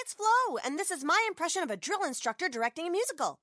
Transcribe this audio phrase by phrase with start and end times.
[0.00, 3.38] it's Flo, and this is my impression of a drill instructor directing a musical.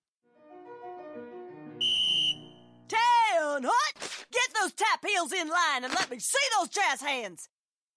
[2.87, 4.25] Town Hut!
[4.31, 7.47] Get those tap heels in line and let me see those jazz hands!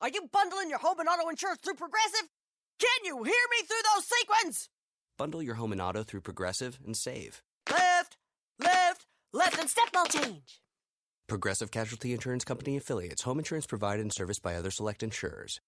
[0.00, 2.28] Are you bundling your home and auto insurance through Progressive?
[2.78, 4.68] Can you hear me through those sequins?
[5.18, 7.42] Bundle your home and auto through Progressive and save.
[7.70, 8.16] Left,
[8.58, 10.60] left, left, and step ball change.
[11.28, 13.22] Progressive Casualty Insurance Company affiliates.
[13.22, 15.60] Home insurance provided and serviced by other select insurers.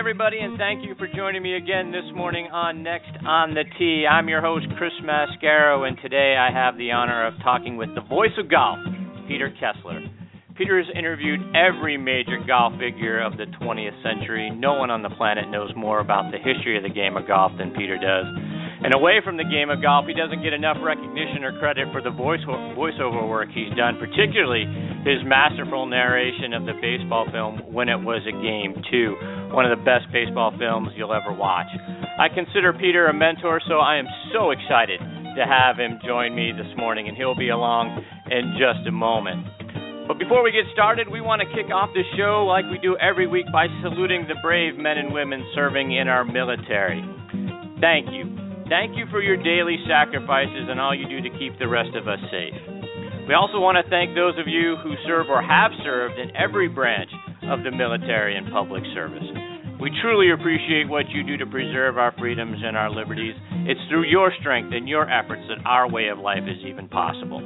[0.00, 4.06] Everybody, and thank you for joining me again this morning on Next on the Tee.
[4.10, 8.00] I'm your host, Chris Mascaro, and today I have the honor of talking with the
[8.00, 8.78] voice of golf,
[9.28, 10.00] Peter Kessler.
[10.56, 14.48] Peter has interviewed every major golf figure of the 20th century.
[14.48, 17.52] No one on the planet knows more about the history of the game of golf
[17.58, 18.24] than Peter does.
[18.80, 22.00] And away from the game of golf, he doesn't get enough recognition or credit for
[22.00, 24.64] the voice voiceover work he's done, particularly
[25.04, 29.76] his masterful narration of the baseball film When It Was a Game 2, one of
[29.76, 31.68] the best baseball films you'll ever watch.
[32.16, 35.00] I consider Peter a mentor, so I am so excited
[35.36, 38.00] to have him join me this morning, and he'll be along
[38.32, 39.44] in just a moment.
[40.08, 42.96] But before we get started, we want to kick off the show like we do
[42.96, 47.04] every week by saluting the brave men and women serving in our military.
[47.80, 48.49] Thank you.
[48.70, 52.06] Thank you for your daily sacrifices and all you do to keep the rest of
[52.06, 52.54] us safe.
[53.26, 56.68] We also want to thank those of you who serve or have served in every
[56.68, 57.10] branch
[57.50, 59.26] of the military and public service.
[59.82, 63.34] We truly appreciate what you do to preserve our freedoms and our liberties.
[63.66, 67.42] It's through your strength and your efforts that our way of life is even possible.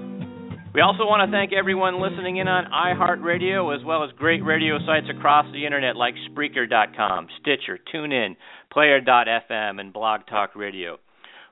[0.74, 4.76] We also want to thank everyone listening in on iHeartRadio as well as great radio
[4.84, 8.36] sites across the internet like Spreaker.com, Stitcher, TuneIn,
[8.70, 10.98] Player.fm, and Blog Talk Radio.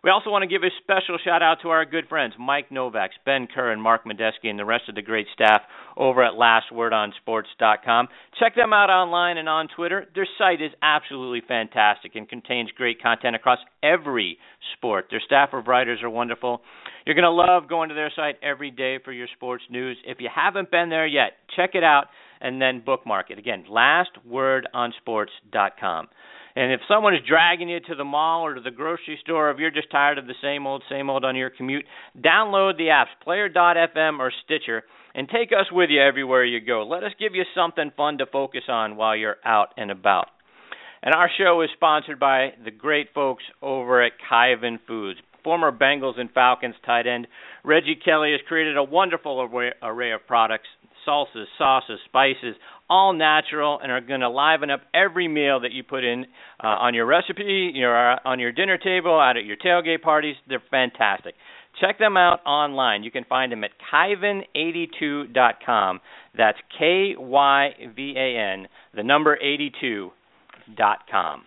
[0.05, 3.11] We also want to give a special shout out to our good friends Mike Novaks,
[3.25, 5.63] Ben Kerr, and Mark Medeski, and the rest of the great staff
[5.97, 8.09] over at LastWordOnSports.com.
[8.41, 10.09] Check them out online and on Twitter.
[10.13, 14.39] Their site is absolutely fantastic and contains great content across every
[14.77, 15.07] sport.
[15.09, 16.63] Their staff of writers are wonderful.
[17.07, 19.97] You're going to love going to their site every day for your sports news.
[20.05, 22.07] If you haven't been there yet, check it out
[22.41, 23.39] and then bookmark it.
[23.39, 26.09] Again, LastWordOnSports.com.
[26.55, 29.59] And if someone is dragging you to the mall or to the grocery store, if
[29.59, 31.85] you're just tired of the same old, same old on your commute,
[32.19, 34.83] download the apps, Player.fm or Stitcher,
[35.15, 36.87] and take us with you everywhere you go.
[36.87, 40.27] Let us give you something fun to focus on while you're out and about.
[41.03, 45.19] And our show is sponsored by the great folks over at Kyvan Foods.
[45.43, 47.27] Former Bengals and Falcons tight end
[47.65, 49.41] Reggie Kelly has created a wonderful
[49.83, 50.69] array of products
[51.07, 52.55] salsas, sauces, spices,
[52.93, 56.27] all natural and are going to liven up every meal that you put in
[56.63, 60.37] uh, on your recipe, your, uh, on your dinner table, out at your tailgate parties.
[60.47, 61.35] They're fantastic.
[61.81, 63.03] Check them out online.
[63.03, 66.01] You can find them at kyvan82.com.
[66.37, 71.43] That's K Y V A N, the number 82.com.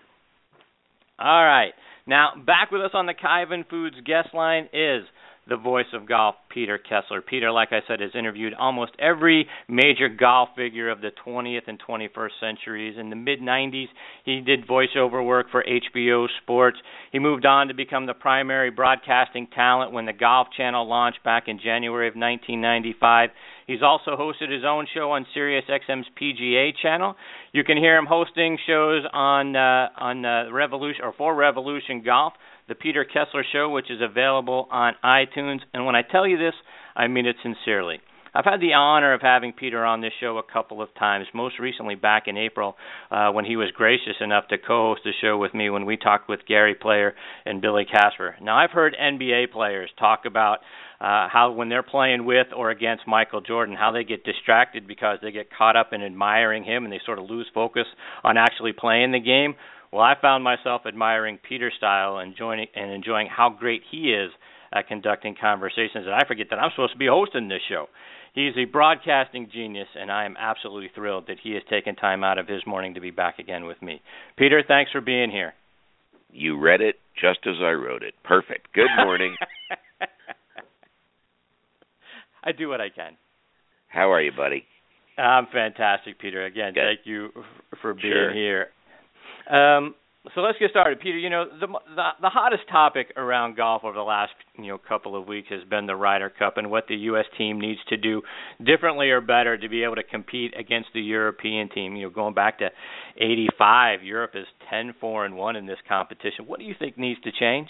[1.19, 1.73] All right.
[2.07, 5.03] Now, back with us on the Kyvan Foods guest line is
[5.47, 7.21] the voice of golf, Peter Kessler.
[7.21, 11.79] Peter, like I said, has interviewed almost every major golf figure of the 20th and
[11.87, 12.95] 21st centuries.
[12.99, 13.87] In the mid 90s,
[14.23, 16.77] he did voiceover work for HBO Sports.
[17.11, 21.43] He moved on to become the primary broadcasting talent when the Golf Channel launched back
[21.47, 23.29] in January of 1995.
[23.67, 27.15] He's also hosted his own show on SiriusXM's PGA channel.
[27.51, 32.33] You can hear him hosting shows on uh, on uh, Revolution or for Revolution Golf
[32.67, 35.59] the Peter Kessler Show, which is available on iTunes.
[35.73, 36.53] And when I tell you this,
[36.95, 37.99] I mean it sincerely.
[38.35, 41.57] I've had the honor of having Peter on this show a couple of times, most
[41.57, 42.75] recently back in April
[43.09, 45.95] uh, when he was gracious enough to co host the show with me when we
[45.95, 48.35] talked with Gary Player and Billy Casper.
[48.41, 50.59] Now, I've heard NBA players talk about
[50.99, 55.19] uh, how when they're playing with or against Michael Jordan, how they get distracted because
[55.21, 57.85] they get caught up in admiring him and they sort of lose focus
[58.23, 59.55] on actually playing the game.
[59.95, 64.29] Well, I found myself admiring Peter's style and enjoying and enjoying how great he is
[64.73, 66.05] at conducting conversations.
[66.05, 67.85] And I forget that I'm supposed to be hosting this show.
[68.33, 72.37] He's a broadcasting genius, and I am absolutely thrilled that he has taken time out
[72.37, 74.01] of his morning to be back again with me.
[74.37, 75.53] Peter, thanks for being here.
[76.29, 78.15] You read it just as I wrote it.
[78.21, 78.73] Perfect.
[78.73, 79.37] Good morning.
[82.43, 83.15] I do what I can.
[83.87, 84.65] How are you, buddy?
[85.17, 86.43] I'm fantastic, Peter.
[86.43, 86.83] Again, Good.
[86.83, 87.29] thank you
[87.81, 88.33] for being Sure.
[88.33, 88.67] here.
[89.49, 89.95] Um,
[90.33, 91.17] so let's get started, Peter.
[91.17, 95.15] You know, the, the the hottest topic around golf over the last you know couple
[95.15, 97.25] of weeks has been the Ryder Cup and what the U.S.
[97.37, 98.21] team needs to do
[98.63, 101.95] differently or better to be able to compete against the European team.
[101.95, 102.69] You know, going back to
[103.17, 106.47] '85, Europe is 10-4 and one in this competition.
[106.47, 107.69] What do you think needs to change?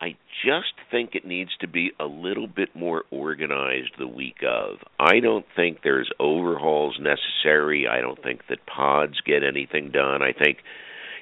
[0.00, 4.78] I just think it needs to be a little bit more organized the week of.
[4.98, 7.88] I don't think there's overhauls necessary.
[7.88, 10.22] I don't think that pods get anything done.
[10.22, 10.58] I think,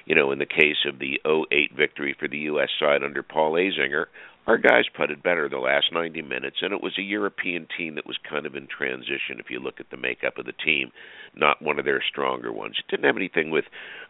[0.05, 2.69] you know, in the case of the 08 victory for the U.S.
[2.79, 4.05] side under Paul Azinger,
[4.45, 8.07] our guys putted better the last 90 minutes, and it was a European team that
[8.07, 10.91] was kind of in transition if you look at the makeup of the team,
[11.35, 12.75] not one of their stronger ones.
[12.79, 13.65] It didn't have anything with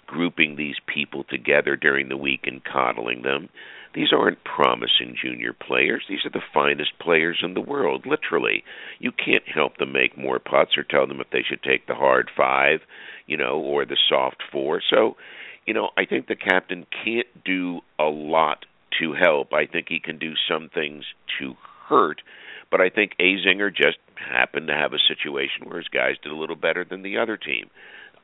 [0.05, 3.49] grouping these people together during the week and coddling them.
[3.97, 6.03] These aren't promising junior players.
[6.07, 8.63] These are the finest players in the world, literally.
[8.99, 11.95] You can't help them make more putts or tell them if they should take the
[11.95, 12.81] hard five,
[13.25, 14.83] you know, or the soft four.
[14.87, 15.17] So,
[15.65, 18.67] you know, I think the captain can't do a lot
[19.01, 19.51] to help.
[19.51, 21.03] I think he can do some things
[21.39, 21.55] to
[21.89, 22.21] hurt.
[22.69, 26.35] But I think Azinger just happened to have a situation where his guys did a
[26.35, 27.71] little better than the other team.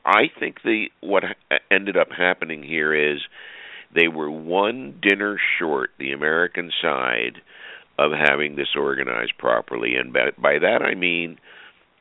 [0.06, 1.24] I think the what
[1.68, 3.22] ended up happening here is
[3.94, 7.40] they were one dinner short, the American side,
[7.98, 9.94] of having this organized properly.
[9.94, 11.38] And by, by that I mean,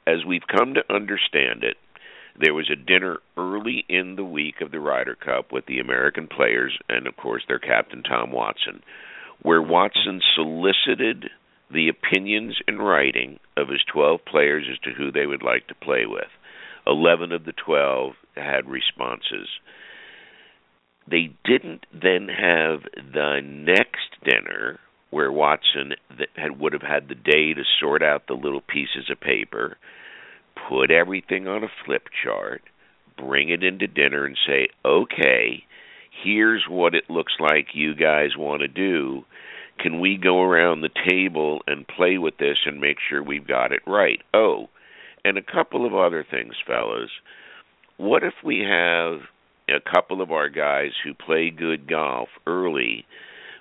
[0.07, 1.77] as we've come to understand it,
[2.39, 6.27] there was a dinner early in the week of the Ryder Cup with the American
[6.27, 8.81] players and, of course, their captain, Tom Watson,
[9.43, 11.29] where Watson solicited
[11.71, 15.75] the opinions in writing of his 12 players as to who they would like to
[15.75, 16.27] play with.
[16.87, 19.47] 11 of the 12 had responses
[21.07, 22.83] they didn't then have
[23.13, 24.79] the next dinner
[25.09, 25.93] where Watson
[26.35, 29.77] had, would have had the day to sort out the little pieces of paper,
[30.69, 32.63] put everything on a flip chart,
[33.17, 35.65] bring it into dinner and say, "Okay,
[36.09, 39.25] here's what it looks like you guys want to do.
[39.77, 43.71] Can we go around the table and play with this and make sure we've got
[43.71, 44.69] it right?" Oh,
[45.23, 47.11] and a couple of other things, fellas.
[47.97, 49.21] What if we have
[49.73, 53.05] a couple of our guys who play good golf early,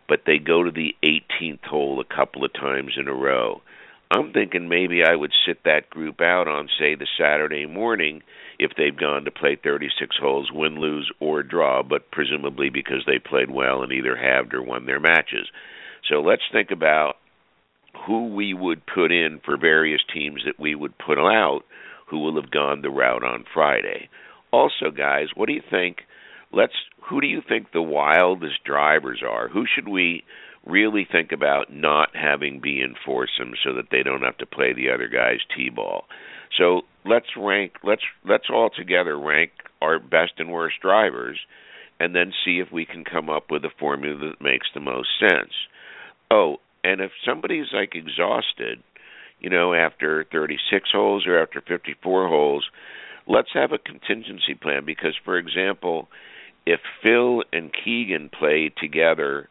[0.09, 3.62] but they go to the 18th hole a couple of times in a row.
[4.11, 8.23] I'm thinking maybe I would sit that group out on, say, the Saturday morning
[8.59, 13.19] if they've gone to play 36 holes, win, lose, or draw, but presumably because they
[13.19, 15.49] played well and either halved or won their matches.
[16.11, 17.17] So let's think about
[18.06, 21.62] who we would put in for various teams that we would put out
[22.06, 24.09] who will have gone the route on Friday.
[24.52, 25.99] Also, guys, what do you think?
[26.52, 26.75] Let's.
[27.08, 29.49] Who do you think the wildest drivers are?
[29.49, 30.22] Who should we
[30.64, 34.72] really think about not having be in foursome so that they don't have to play
[34.72, 36.04] the other guy's t-ball?
[36.56, 37.72] So let's rank.
[37.82, 39.50] Let's let's all together rank
[39.81, 41.40] our best and worst drivers,
[41.99, 45.08] and then see if we can come up with a formula that makes the most
[45.19, 45.52] sense.
[46.31, 48.82] Oh, and if somebody's like exhausted,
[49.40, 52.64] you know, after 36 holes or after 54 holes
[53.26, 56.08] let's have a contingency plan because for example
[56.66, 59.48] if phil and keegan play together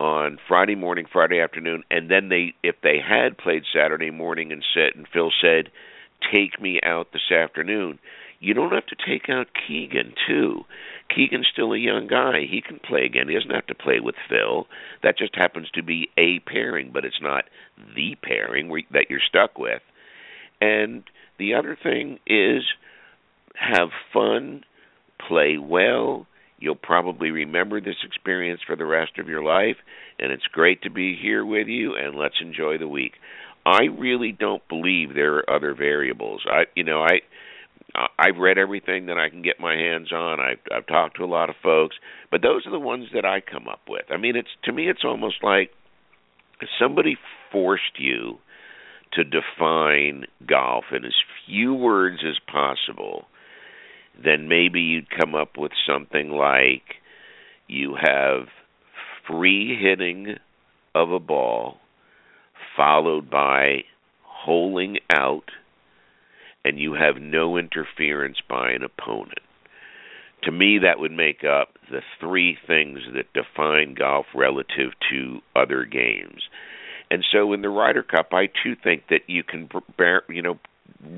[0.00, 4.64] on friday morning friday afternoon and then they if they had played saturday morning and
[4.74, 5.70] said and phil said
[6.32, 7.98] take me out this afternoon
[8.44, 10.64] you don't have to take out keegan too.
[11.14, 12.40] Keegan's still a young guy.
[12.48, 13.28] He can play again.
[13.28, 14.66] He doesn't have to play with phil.
[15.02, 17.44] That just happens to be a pairing but it's not
[17.96, 19.82] the pairing that you're stuck with.
[20.60, 21.04] And
[21.38, 22.62] the other thing is
[23.54, 24.64] have fun,
[25.26, 26.26] play well.
[26.58, 29.76] You'll probably remember this experience for the rest of your life,
[30.18, 31.94] and it's great to be here with you.
[31.94, 33.14] And let's enjoy the week.
[33.66, 36.44] I really don't believe there are other variables.
[36.46, 37.20] I, you know, I,
[38.18, 40.38] I've read everything that I can get my hands on.
[40.40, 41.96] I've, I've talked to a lot of folks,
[42.30, 44.04] but those are the ones that I come up with.
[44.10, 45.70] I mean, it's to me, it's almost like
[46.78, 47.16] somebody
[47.52, 48.38] forced you
[49.12, 51.14] to define golf in as
[51.46, 53.26] few words as possible
[54.22, 56.96] then maybe you'd come up with something like
[57.66, 58.48] you have
[59.26, 60.36] free hitting
[60.94, 61.78] of a ball
[62.76, 63.84] followed by
[64.22, 65.50] holing out
[66.64, 69.40] and you have no interference by an opponent.
[70.44, 75.84] To me, that would make up the three things that define golf relative to other
[75.84, 76.42] games.
[77.10, 79.68] And so in the Ryder Cup, I too think that you can,
[80.28, 80.58] you know,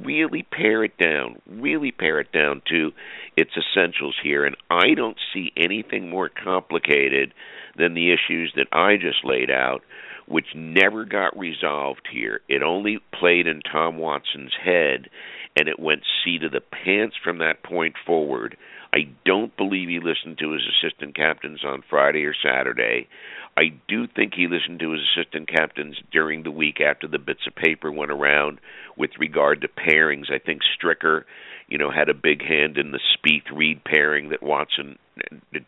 [0.04, 2.92] really pare it down, really pare it down to
[3.36, 4.44] its essentials here.
[4.44, 7.34] And I don't see anything more complicated
[7.76, 9.82] than the issues that I just laid out,
[10.26, 12.40] which never got resolved here.
[12.48, 15.08] It only played in Tom Watson's head,
[15.56, 18.56] and it went seat of the pants from that point forward.
[18.92, 23.08] I don't believe he listened to his assistant captains on Friday or Saturday.
[23.56, 27.46] I do think he listened to his assistant captains during the week after the bits
[27.46, 28.58] of paper went around
[28.98, 30.30] with regard to pairings.
[30.30, 31.24] I think Stricker,
[31.66, 34.98] you know, had a big hand in the Spieth Reed pairing that Watson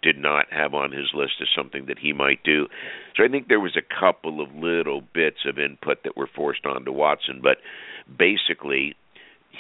[0.03, 2.67] did not have on his list as something that he might do.
[3.17, 6.67] So I think there was a couple of little bits of input that were forced
[6.67, 7.57] onto Watson, but
[8.07, 8.97] basically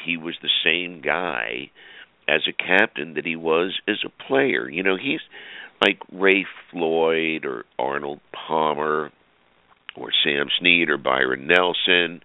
[0.05, 1.71] he was the same guy
[2.29, 4.69] as a captain that he was as a player.
[4.69, 5.23] You know, he's
[5.81, 9.13] like Ray Floyd or Arnold Palmer
[9.97, 12.23] or Sam Snead or Byron Nelson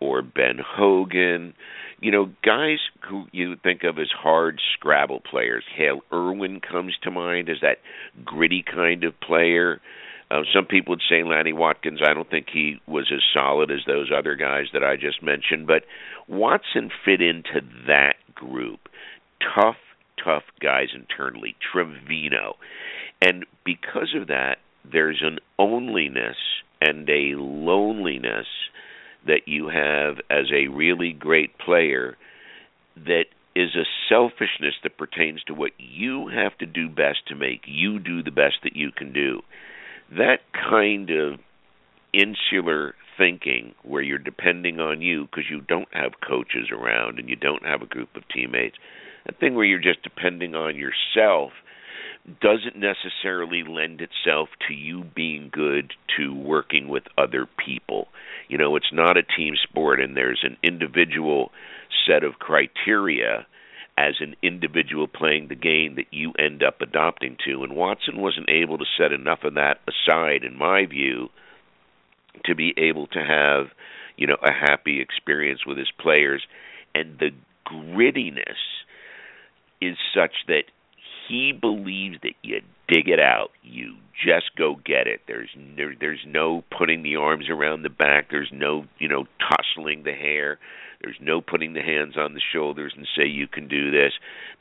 [0.00, 1.54] or Ben Hogan.
[2.00, 5.64] You know, guys who you think of as hard Scrabble players.
[5.74, 7.78] Hale Irwin comes to mind as that
[8.24, 9.80] gritty kind of player.
[10.30, 12.02] Uh, some people would say Lanny Wadkins.
[12.02, 15.66] I don't think he was as solid as those other guys that I just mentioned,
[15.66, 15.84] but
[16.28, 18.88] Watson fit into that group.
[19.54, 19.76] Tough,
[20.22, 21.56] tough guys internally.
[21.72, 22.56] Trevino.
[23.20, 24.58] And because of that,
[24.90, 26.34] there's an onlyness
[26.80, 28.46] and a loneliness
[29.26, 32.16] that you have as a really great player
[32.96, 33.24] that
[33.56, 37.98] is a selfishness that pertains to what you have to do best to make you
[37.98, 39.40] do the best that you can do.
[40.10, 41.38] That kind of
[42.12, 47.36] insular thinking where you're depending on you because you don't have coaches around and you
[47.36, 48.76] don't have a group of teammates,
[49.26, 51.52] that thing where you're just depending on yourself
[52.40, 58.08] doesn't necessarily lend itself to you being good to working with other people.
[58.48, 61.52] You know, it's not a team sport, and there's an individual
[62.06, 63.46] set of criteria
[63.96, 67.62] as an individual playing the game that you end up adopting to.
[67.62, 71.28] And Watson wasn't able to set enough of that aside, in my view,
[72.46, 73.66] to be able to have,
[74.16, 76.42] you know, a happy experience with his players.
[76.94, 77.30] And the
[77.66, 78.56] grittiness
[79.86, 80.64] is such that
[81.28, 83.50] he believes that you dig it out.
[83.62, 85.22] You just go get it.
[85.26, 88.30] There's no, there's no putting the arms around the back.
[88.30, 90.58] There's no you know tussling the hair.
[91.02, 94.12] There's no putting the hands on the shoulders and say you can do this.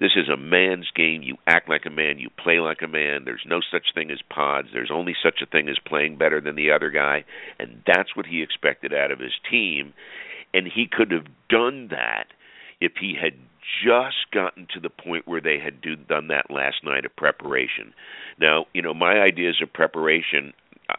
[0.02, 1.22] This is a man's game.
[1.24, 2.20] You act like a man.
[2.20, 3.24] You play like a man.
[3.24, 4.68] There's no such thing as pods.
[4.74, 7.24] There's only such a thing as playing better than the other guy,
[7.60, 9.94] and that's what he expected out of his team.
[10.54, 12.26] And he could have done that
[12.82, 13.34] if he had
[13.84, 17.94] just gotten to the point where they had do, done that last night of preparation.
[18.40, 20.54] Now, you know, my ideas of preparation
[20.90, 20.96] uh,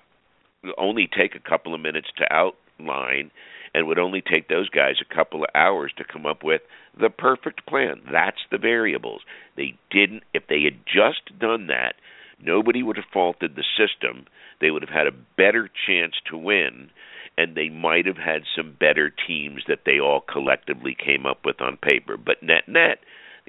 [0.78, 3.30] only take a couple of minutes to outline
[3.74, 6.62] and would only take those guys a couple of hours to come up with
[6.98, 8.00] the perfect plan.
[8.10, 9.22] That's the variables.
[9.56, 11.94] They didn't if they had just done that,
[12.42, 14.26] nobody would have faulted the system.
[14.60, 16.90] They would have had a better chance to win
[17.36, 21.60] and they might have had some better teams that they all collectively came up with
[21.60, 22.16] on paper.
[22.16, 22.98] But net net,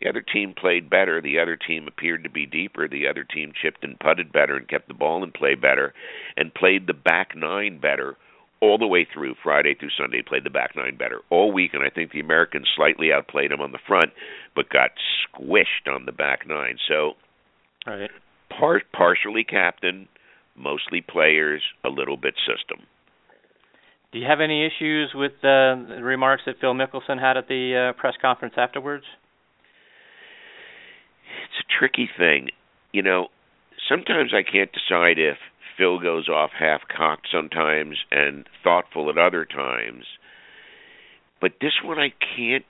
[0.01, 1.21] the other team played better.
[1.21, 2.87] The other team appeared to be deeper.
[2.87, 5.93] The other team chipped and putted better and kept the ball in play better
[6.35, 8.17] and played the back nine better
[8.61, 10.21] all the way through Friday through Sunday.
[10.21, 13.61] Played the back nine better all week, and I think the Americans slightly outplayed them
[13.61, 14.11] on the front,
[14.55, 14.91] but got
[15.23, 16.77] squished on the back nine.
[16.87, 17.13] So,
[17.85, 18.09] right.
[18.49, 20.07] par- partially captain,
[20.55, 22.85] mostly players, a little bit system.
[24.15, 27.99] Do you have any issues with the remarks that Phil Mickelson had at the uh,
[27.99, 29.03] press conference afterwards?
[31.43, 32.47] It's a tricky thing.
[32.93, 33.27] You know,
[33.89, 35.35] sometimes I can't decide if
[35.77, 40.05] Phil goes off half cocked sometimes and thoughtful at other times.
[41.41, 42.63] But this one I can't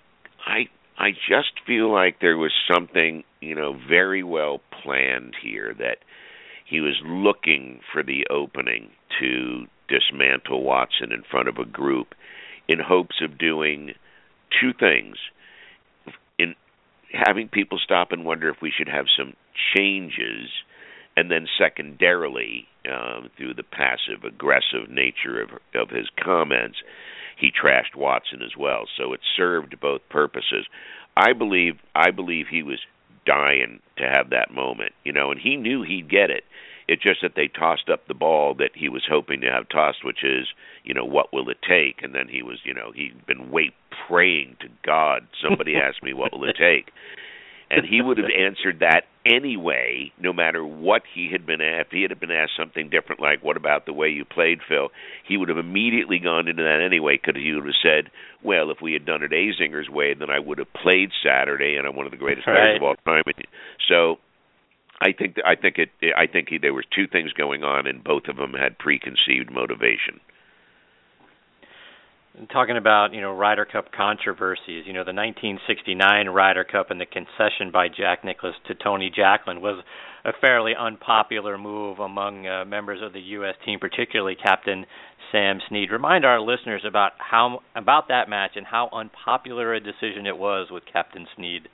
[0.48, 0.66] I
[0.98, 6.00] I just feel like there was something, you know, very well planned here that
[6.68, 12.16] he was looking for the opening to dismantle Watson in front of a group
[12.68, 13.94] in hopes of doing
[14.60, 15.18] two things.
[16.40, 16.56] In
[17.12, 19.34] having people stop and wonder if we should have some
[19.76, 20.50] changes
[21.18, 26.78] and then secondarily um, through the passive aggressive nature of of his comments
[27.38, 28.86] he trashed Watson as well.
[28.98, 30.66] So it served both purposes.
[31.18, 32.80] I believe i believe he was
[33.26, 36.44] dying to have that moment you know and he knew he'd get it
[36.88, 40.04] it's just that they tossed up the ball that he was hoping to have tossed,
[40.04, 40.48] which is,
[40.84, 42.04] you know, what will it take?
[42.04, 43.74] And then he was, you know, he'd been wait
[44.08, 45.28] praying to God.
[45.42, 46.92] Somebody asked me, what will it take?
[47.70, 51.88] and he would have answered that anyway, no matter what he had been asked.
[51.88, 54.90] If he had been asked something different, like "What about the way you played, Phil?"
[55.28, 58.12] He would have immediately gone into that anyway, because he would have said,
[58.44, 61.88] "Well, if we had done it Azinger's way, then I would have played Saturday, and
[61.88, 62.56] I'm one of the greatest right.
[62.56, 63.24] players of all time."
[63.88, 64.20] So.
[65.02, 68.04] I think I think it I think he, there was two things going on, and
[68.04, 70.20] both of them had preconceived motivation
[72.52, 77.06] talking about you know Ryder Cup controversies, you know the 1969 Ryder Cup and the
[77.06, 79.84] concession by Jack Nicklaus to Tony Jacklin was
[80.26, 83.56] a fairly unpopular move among uh, members of the U.S.
[83.64, 84.86] team, particularly Captain
[85.32, 85.92] Sam Snead.
[85.92, 90.68] Remind our listeners about how about that match and how unpopular a decision it was
[90.72, 91.70] with Captain Snead.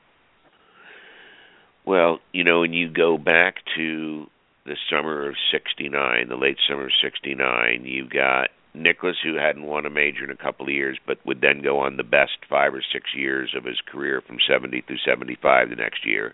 [1.86, 4.28] Well, you know, when you go back to
[4.66, 9.86] the summer of '69, the late summer of '69, You've got Nicklaus, who hadn't won
[9.86, 12.74] a major in a couple of years, but would then go on the best five
[12.74, 16.34] or six years of his career from 70 through 75 the next year.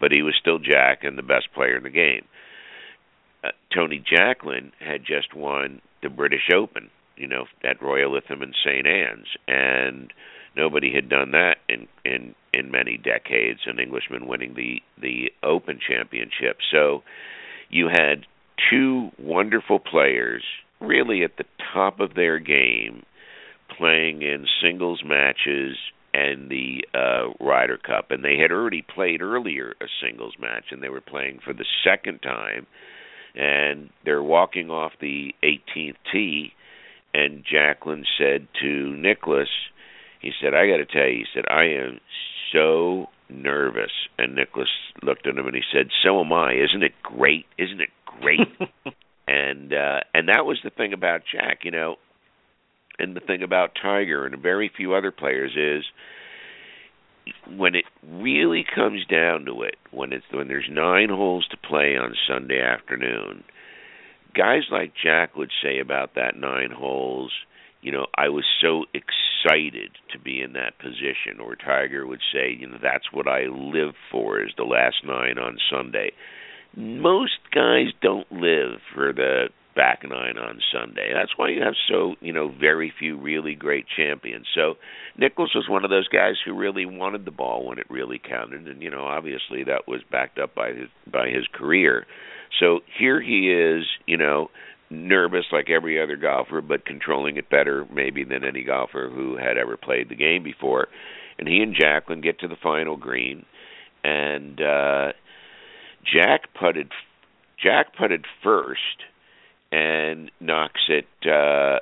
[0.00, 2.24] But he was still Jack and the best player in the game.
[3.42, 8.54] Uh, Tony Jacklin had just won the British Open, you know, at Royal Lytham and
[8.64, 8.86] St.
[8.86, 10.12] Anne's, and
[10.56, 13.60] nobody had done that in in in many decades.
[13.66, 17.02] An Englishman winning the the Open championship, so
[17.70, 18.26] you had
[18.70, 20.42] two wonderful players
[20.80, 23.04] really at the top of their game,
[23.76, 25.76] playing in singles matches
[26.12, 30.80] and the uh, Ryder Cup, and they had already played earlier a singles match, and
[30.80, 32.66] they were playing for the second time,
[33.34, 36.52] and they're walking off the 18th tee,
[37.12, 39.48] and Jacklin said to Nicklaus,
[40.20, 42.00] he said, "I got to tell you," he said, "I am
[42.52, 44.68] so nervous," and Nicklaus
[45.02, 46.54] looked at him and he said, "So am I.
[46.54, 47.46] Isn't it great?
[47.58, 48.48] Isn't it great?"
[49.28, 51.96] and uh, and that was the thing about Jack, you know,
[52.98, 55.84] and the thing about Tiger and very few other players is
[57.56, 61.96] when it really comes down to it, when it's when there's nine holes to play
[61.96, 63.44] on Sunday afternoon,
[64.34, 67.32] guys like Jack would say about that nine holes,
[67.84, 71.38] you know, I was so excited to be in that position.
[71.40, 75.38] Or Tiger would say, you know, that's what I live for is the last nine
[75.38, 76.10] on Sunday
[76.76, 81.10] most guys don't live for the back nine on Sunday.
[81.12, 84.46] That's why you have so, you know, very few really great champions.
[84.54, 84.74] So
[85.18, 88.68] Nicklaus was one of those guys who really wanted the ball when it really counted
[88.68, 92.06] and you know, obviously that was backed up by his by his career.
[92.60, 94.50] So here he is, you know,
[94.94, 99.58] nervous like every other golfer but controlling it better maybe than any golfer who had
[99.58, 100.88] ever played the game before.
[101.38, 103.44] And he and Jacklin get to the final green
[104.02, 105.12] and uh
[106.04, 106.90] Jack putted
[107.62, 108.80] Jack putted first
[109.72, 111.78] and knocks it uh,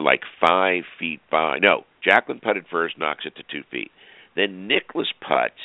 [0.00, 1.58] like five feet by.
[1.58, 3.90] No, Jacklin putted first, knocks it to two feet.
[4.34, 5.60] Then Nicklaus puts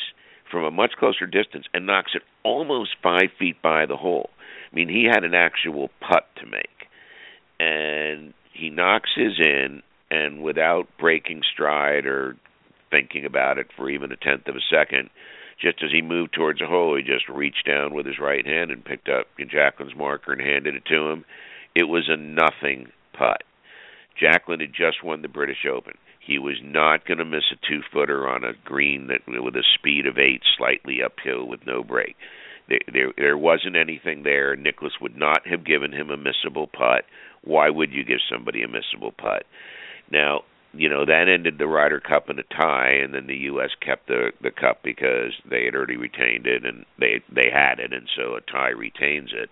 [0.50, 4.30] from a much closer distance and knocks it almost five feet by the hole.
[4.72, 6.88] I mean, he had an actual putt to make,
[7.60, 12.38] and he knocks his in, and without breaking stride or
[12.90, 15.10] thinking about it for even a tenth of a second,
[15.60, 18.72] just as he moved towards the hole, he just reached down with his right hand
[18.72, 21.26] and picked up Jacklin's marker and handed it to him.
[21.76, 23.44] It was a nothing putt.
[24.20, 25.94] Jacklin had just won the British Open.
[26.20, 29.64] He was not going to miss a two footer on a green that with a
[29.76, 32.16] speed of eight, slightly uphill with no break.
[32.92, 34.56] There, there, wasn't anything there.
[34.56, 37.06] Nicklaus would not have given him a missable putt.
[37.44, 39.44] Why would you give somebody a missable putt?
[40.12, 40.42] Now,
[40.74, 43.72] you know that ended the Ryder Cup in a tie, and then the U.S.
[43.86, 47.92] kept the the cup because they had already retained it, and they they had it,
[47.92, 49.50] and so a tie retains it.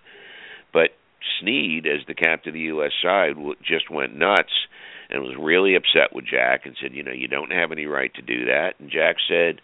[0.71, 0.91] But
[1.41, 2.91] Snead, as the captain of the U.S.
[3.01, 4.53] side, just went nuts
[5.09, 8.13] and was really upset with Jack and said, you know, you don't have any right
[8.13, 8.75] to do that.
[8.79, 9.59] And Jack said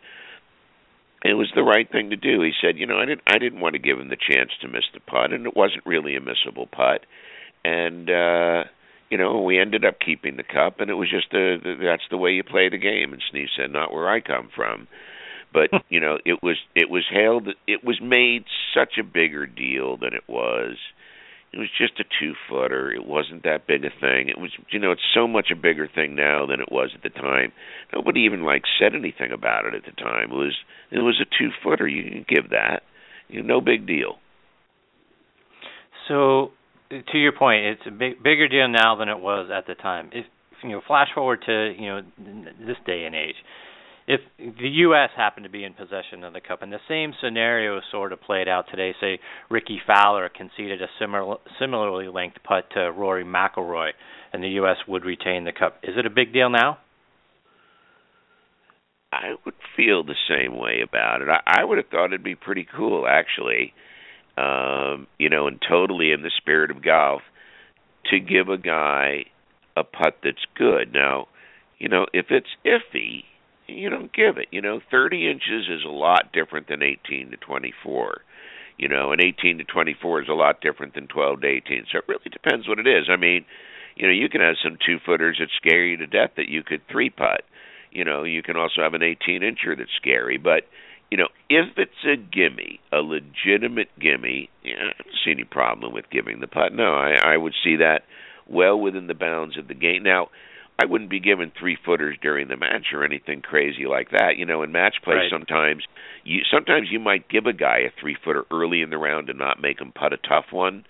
[1.30, 2.42] it was the right thing to do.
[2.42, 4.68] He said, you know, I didn't I didn't want to give him the chance to
[4.68, 7.06] miss the putt, and it wasn't really a missable putt,
[7.64, 8.10] and.
[8.10, 8.64] uh
[9.10, 12.18] you know, we ended up keeping the cup, and it was just a, that's the
[12.18, 13.14] way you play the game.
[13.14, 14.88] And Snead said, "Not where I come from."
[15.54, 17.50] But you know, it was it was hailed.
[17.68, 20.78] It was made such a bigger deal than it was.
[21.56, 22.92] It was just a two footer.
[22.92, 24.28] It wasn't that big a thing.
[24.28, 27.02] It was, you know, it's so much a bigger thing now than it was at
[27.02, 27.54] the time.
[27.94, 30.32] Nobody even like said anything about it at the time.
[30.32, 30.56] It was
[30.92, 31.88] it was a two footer.
[31.88, 32.84] You can give that.
[33.30, 34.16] You know, no big deal.
[36.10, 36.52] So
[36.90, 40.10] to your point, it's a big, bigger deal now than it was at the time.
[40.12, 40.26] If
[40.62, 42.02] you know, flash forward to you know
[42.68, 43.36] this day and age,
[44.08, 45.10] if the U.S.
[45.18, 48.48] happened to be in possession of the cup, and the same scenario sort of played
[48.48, 53.92] out today, say Rickie Fowler conceded a similar, similarly length putt to Rory McIlroy,
[54.32, 54.78] and the U.S.
[54.88, 56.78] would retain the cup, is it a big deal now?
[59.12, 61.30] I would feel the same way about it.
[61.30, 63.74] I, I would have thought it'd be pretty cool, actually.
[64.38, 67.22] Um, you know, and totally in the spirit of golf,
[68.12, 69.26] to give a guy
[69.78, 70.94] a putt that's good.
[70.94, 71.28] Now,
[71.80, 73.24] you know, if it's iffy,
[73.68, 74.48] you don't give it.
[74.52, 78.22] You know, 30 inches is a lot different than 18 to 24.
[78.78, 81.86] You know, and 18 to 24 is a lot different than 12 to 18.
[81.92, 83.06] So it really depends what it is.
[83.10, 83.46] I mean,
[83.96, 86.62] you know, you can have some two footers that scare you to death that you
[86.62, 87.44] could three putt.
[87.92, 90.38] You know, you can also have an 18 incher that's scary.
[90.38, 90.64] But,
[91.10, 96.10] you know, if it's a gimme, a legitimate gimme, I don't see any problem with
[96.10, 96.74] giving the putt.
[96.74, 98.04] No, I, I would see that
[98.48, 100.04] well within the bounds of the game.
[100.04, 100.28] Now,
[100.78, 104.38] I wouldn't be giving three footers during the match or anything crazy like that.
[104.38, 105.32] You know, in match play, right.
[105.32, 105.84] sometimes
[106.24, 109.40] you sometimes you might give a guy a three footer early in the round and
[109.40, 110.86] not make him putt a tough one,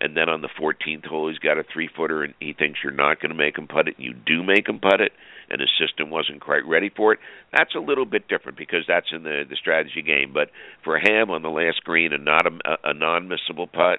[0.00, 2.92] and then on the 14th hole he's got a three footer and he thinks you're
[2.92, 5.12] not going to make him putt it, and you do make him putt it,
[5.50, 7.18] and his system wasn't quite ready for it.
[7.52, 10.32] That's a little bit different because that's in the the strategy game.
[10.32, 10.50] But
[10.84, 13.98] for Ham on the last green and not a, a non-missable putt,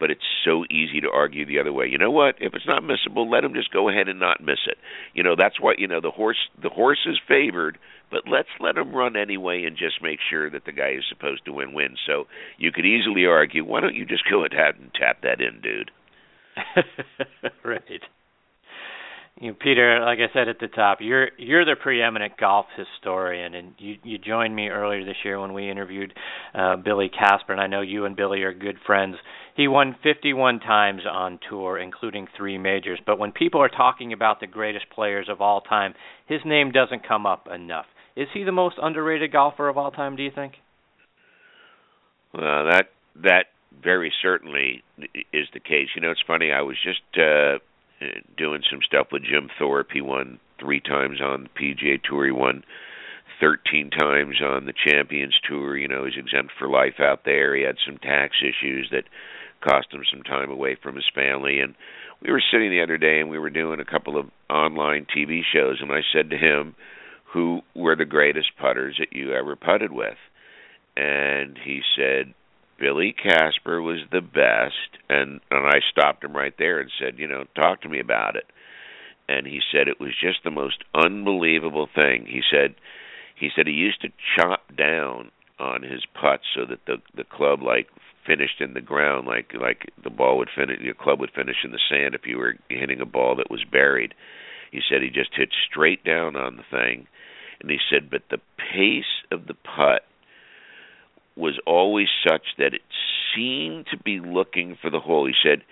[0.00, 1.86] but it's so easy to argue the other way.
[1.86, 2.34] You know what?
[2.40, 4.78] If it's not missable, let him just go ahead and not miss it.
[5.14, 7.78] You know, that's what you know the horse the horse is favored,
[8.10, 11.44] but let's let him run anyway and just make sure that the guy is supposed
[11.44, 12.00] to win wins.
[12.04, 12.26] So
[12.58, 15.90] you could easily argue, why don't you just go ahead and tap that in, dude?
[17.64, 18.19] right
[19.40, 23.54] you know, Peter, like I said at the top, you're you're the preeminent golf historian,
[23.54, 26.12] and you you joined me earlier this year when we interviewed
[26.54, 29.16] uh, Billy Casper, and I know you and Billy are good friends.
[29.56, 33.00] He won 51 times on tour, including three majors.
[33.04, 35.94] But when people are talking about the greatest players of all time,
[36.26, 37.86] his name doesn't come up enough.
[38.16, 40.16] Is he the most underrated golfer of all time?
[40.16, 40.54] Do you think?
[42.34, 42.90] Well, that
[43.22, 43.44] that
[43.82, 44.82] very certainly
[45.32, 45.88] is the case.
[45.94, 46.52] You know, it's funny.
[46.52, 47.58] I was just uh,
[48.00, 49.90] Uh, doing some stuff with Jim Thorpe.
[49.92, 52.24] He won three times on the PGA Tour.
[52.26, 52.64] He won
[53.40, 55.76] 13 times on the Champions Tour.
[55.76, 57.54] You know, he's exempt for life out there.
[57.54, 59.04] He had some tax issues that
[59.62, 61.60] cost him some time away from his family.
[61.60, 61.74] And
[62.22, 65.40] we were sitting the other day and we were doing a couple of online TV
[65.52, 65.78] shows.
[65.80, 66.74] And I said to him,
[67.32, 70.18] Who were the greatest putters that you ever putted with?
[70.96, 72.34] And he said,
[72.80, 77.28] Billy Casper was the best, and and I stopped him right there and said, you
[77.28, 78.46] know, talk to me about it.
[79.28, 82.26] And he said it was just the most unbelievable thing.
[82.26, 82.74] He said
[83.36, 87.62] he said he used to chop down on his putts so that the the club
[87.62, 87.88] like
[88.26, 91.72] finished in the ground like like the ball would finish your club would finish in
[91.72, 94.14] the sand if you were hitting a ball that was buried.
[94.72, 97.06] He said he just hit straight down on the thing.
[97.60, 100.04] And he said but the pace of the putt
[101.36, 102.82] was always such that it
[103.34, 105.26] seemed to be looking for the hole.
[105.26, 105.62] He said,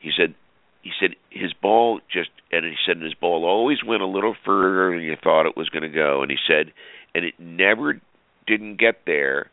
[0.00, 0.34] he said,
[0.82, 4.94] he said his ball just, and he said his ball always went a little further
[4.94, 6.22] than you thought it was going to go.
[6.22, 6.72] And he said,
[7.14, 8.00] and it never
[8.46, 9.50] didn't get there.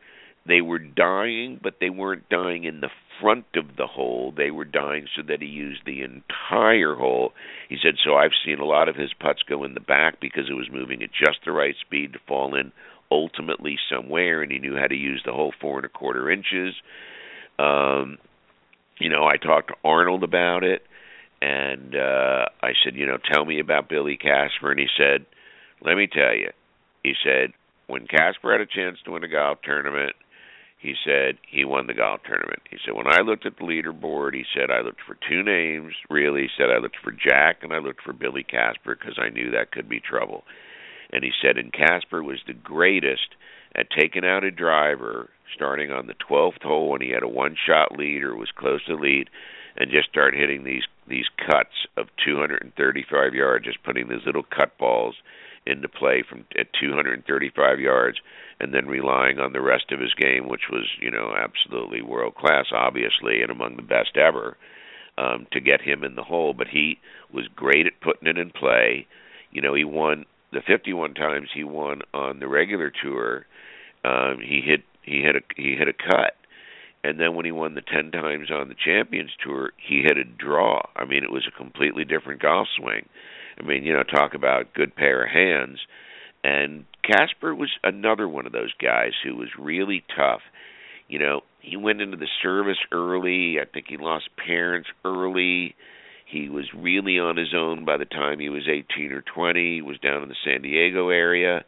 [0.47, 4.32] They were dying, but they weren't dying in the front of the hole.
[4.36, 7.34] They were dying so that he used the entire hole.
[7.67, 10.49] He said, so I've seen a lot of his putts go in the back because
[10.49, 12.71] it was moving at just the right speed to fall in
[13.12, 16.76] ultimately somewhere, and he knew how to use the whole four and a quarter inches.
[17.60, 18.18] Um,
[19.00, 20.84] you know, I talked to Arnold about it,
[21.41, 25.26] and uh, I said, you know, tell me about Billy Casper, and he said,
[25.82, 26.52] let me tell you.
[27.04, 27.54] He said
[27.88, 30.15] when Casper had a chance to win a golf tournament,
[30.80, 32.62] he said he won the golf tournament.
[32.70, 35.94] He said when I looked at the leaderboard, he said I looked for two names.
[36.10, 39.30] Really, he said I looked for Jack and I looked for Billy Casper because I
[39.30, 40.44] knew that could be trouble
[41.15, 43.36] and he said and Casper was the greatest
[43.73, 47.56] at taking out a driver starting on the 12th hole when he had a one
[47.65, 49.30] shot lead or was close to lead
[49.78, 54.78] and just start hitting these these cuts of 235 yards just putting these little cut
[54.78, 55.15] balls
[55.65, 58.17] into play from at 235 yards
[58.60, 62.36] and then relying on the rest of his game which was you know absolutely world
[62.36, 64.58] class obviously and among the best ever
[65.17, 66.54] um to get him in the hole.
[66.54, 66.99] But he
[67.32, 69.08] was great at putting it in play.
[69.51, 70.25] You know he won
[70.56, 73.46] the 51 times he won on the regular tour,
[74.04, 76.36] um, he hit he hit a he hit a cut,
[77.04, 80.24] and then when he won the 10 times on the Champions Tour, he hit a
[80.24, 80.82] draw.
[80.96, 83.08] I mean, it was a completely different golf swing.
[83.60, 85.80] I mean, you know, talk about good pair of hands.
[86.44, 90.41] And Casper was another one of those guys who was really tough.
[91.08, 93.60] You know, he went into the service early.
[93.60, 95.76] I think he lost parents early.
[96.26, 99.76] He was really on his own by the time he was 18 or 20.
[99.76, 101.64] He was down in the San Diego area.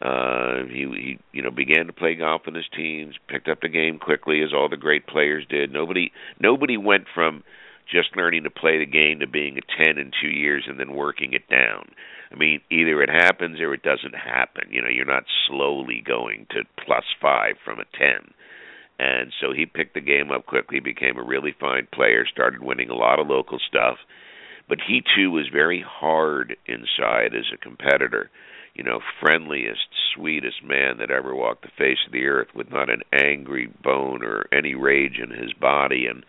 [0.00, 3.68] Uh, he he you know began to play golf in his teens, picked up the
[3.68, 5.72] game quickly as all the great players did.
[5.72, 7.42] Nobody nobody went from
[7.90, 10.94] just learning to play the game to being a 10 in 2 years and then
[10.94, 11.90] working it down.
[12.30, 14.68] I mean, either it happens or it doesn't happen.
[14.70, 18.34] You know, you're not slowly going to plus 5 from a 10.
[18.98, 22.90] And so he picked the game up quickly, became a really fine player, started winning
[22.90, 23.98] a lot of local stuff.
[24.68, 28.30] But he too was very hard inside as a competitor
[28.78, 32.88] you know, friendliest, sweetest man that ever walked the face of the earth with not
[32.88, 36.24] an angry bone or any rage in his body and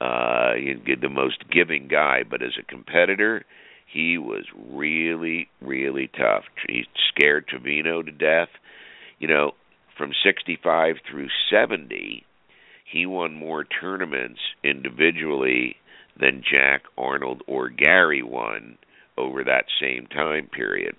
[0.00, 0.54] uh
[1.00, 3.44] the most giving guy, but as a competitor,
[3.86, 6.44] he was really, really tough.
[6.68, 8.48] He scared Trevino to death.
[9.18, 9.52] You know,
[9.98, 12.24] from 65 through 70,
[12.90, 15.76] he won more tournaments individually
[16.18, 18.78] than Jack Arnold or Gary won
[19.16, 20.96] over that same time period.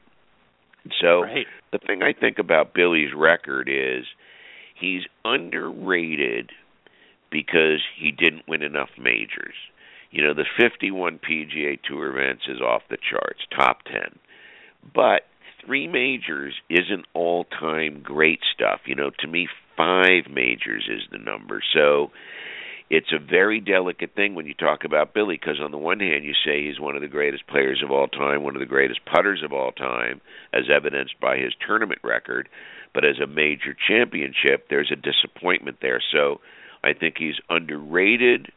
[1.01, 1.47] So right.
[1.71, 4.05] the thing I think about Billy's record is
[4.79, 6.51] he's underrated
[7.31, 9.55] because he didn't win enough majors.
[10.11, 14.17] You know, the 51 PGA Tour events is off the charts, top 10.
[14.93, 15.23] But
[15.65, 18.81] three majors isn't all-time great stuff.
[18.85, 21.61] You know, to me 5 majors is the number.
[21.73, 22.11] So
[22.89, 26.25] it's a very delicate thing when you talk about Billy because on the one hand
[26.25, 28.99] you say he's one of the greatest players of all time, one of the greatest
[29.05, 30.21] putters of all time,
[30.53, 32.49] as evidenced by his tournament record,
[32.93, 36.01] but as a major championship, there's a disappointment there.
[36.11, 36.41] So
[36.83, 38.51] I think he's underrated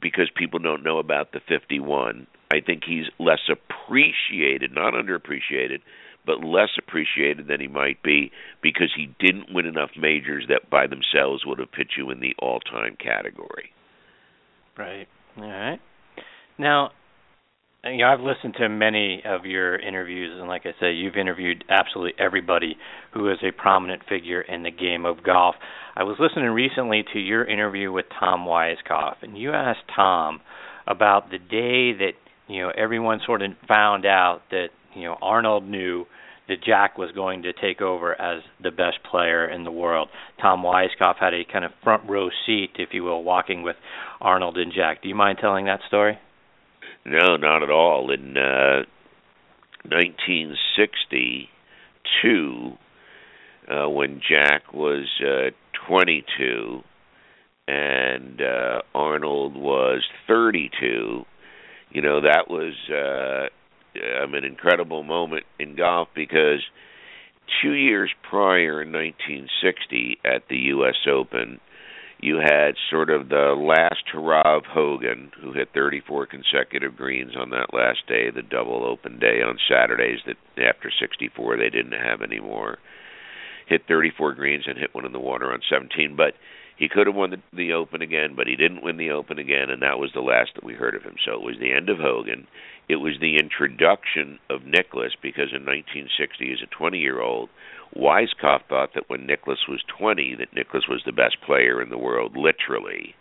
[0.00, 2.26] because people don't know about the 51.
[2.50, 5.80] I think he's less appreciated, not underappreciated,
[6.26, 8.30] but less appreciated than he might be
[8.62, 12.34] because he didn't win enough majors that by themselves would have put you in the
[12.38, 13.72] all-time category.
[14.76, 15.08] Right.
[15.38, 15.80] All right.
[16.58, 16.90] Now,
[17.84, 21.64] you know, I've listened to many of your interviews, and like I said, you've interviewed
[21.70, 22.76] absolutely everybody
[23.14, 25.54] who is a prominent figure in the game of golf.
[25.96, 30.40] I was listening recently to your interview with Tom Weiskopf, and you asked Tom
[30.86, 32.12] about the day that
[32.50, 36.04] you know everyone sort of found out that you know Arnold knew
[36.48, 40.08] that Jack was going to take over as the best player in the world.
[40.42, 43.76] Tom Weiskopf had a kind of front row seat, if you will, walking with
[44.20, 45.00] Arnold and Jack.
[45.00, 46.18] Do you mind telling that story?
[47.06, 48.10] No, not at all.
[48.10, 48.82] In uh,
[49.84, 52.72] 1962,
[53.70, 55.50] uh, when Jack was uh,
[55.88, 56.82] 22
[57.68, 61.24] and uh, Arnold was 32,
[61.90, 66.60] you know that was uh, um, an incredible moment in golf because
[67.62, 70.94] two years prior in 1960 at the U.S.
[71.10, 71.60] Open,
[72.20, 77.50] you had sort of the last hurrah of Hogan, who hit 34 consecutive greens on
[77.50, 82.22] that last day, the double open day on Saturdays that after 64 they didn't have
[82.22, 82.78] anymore.
[83.66, 86.34] Hit 34 greens and hit one in the water on 17, but
[86.80, 89.68] he could have won the, the Open again, but he didn't win the Open again,
[89.68, 91.16] and that was the last that we heard of him.
[91.22, 92.46] So it was the end of Hogan.
[92.88, 96.08] It was the introduction of Nicklaus because in 1960,
[96.54, 97.50] as a 20-year-old,
[97.94, 101.98] Weiskopf thought that when Nicklaus was 20, that Nicklaus was the best player in the
[101.98, 103.14] world, literally.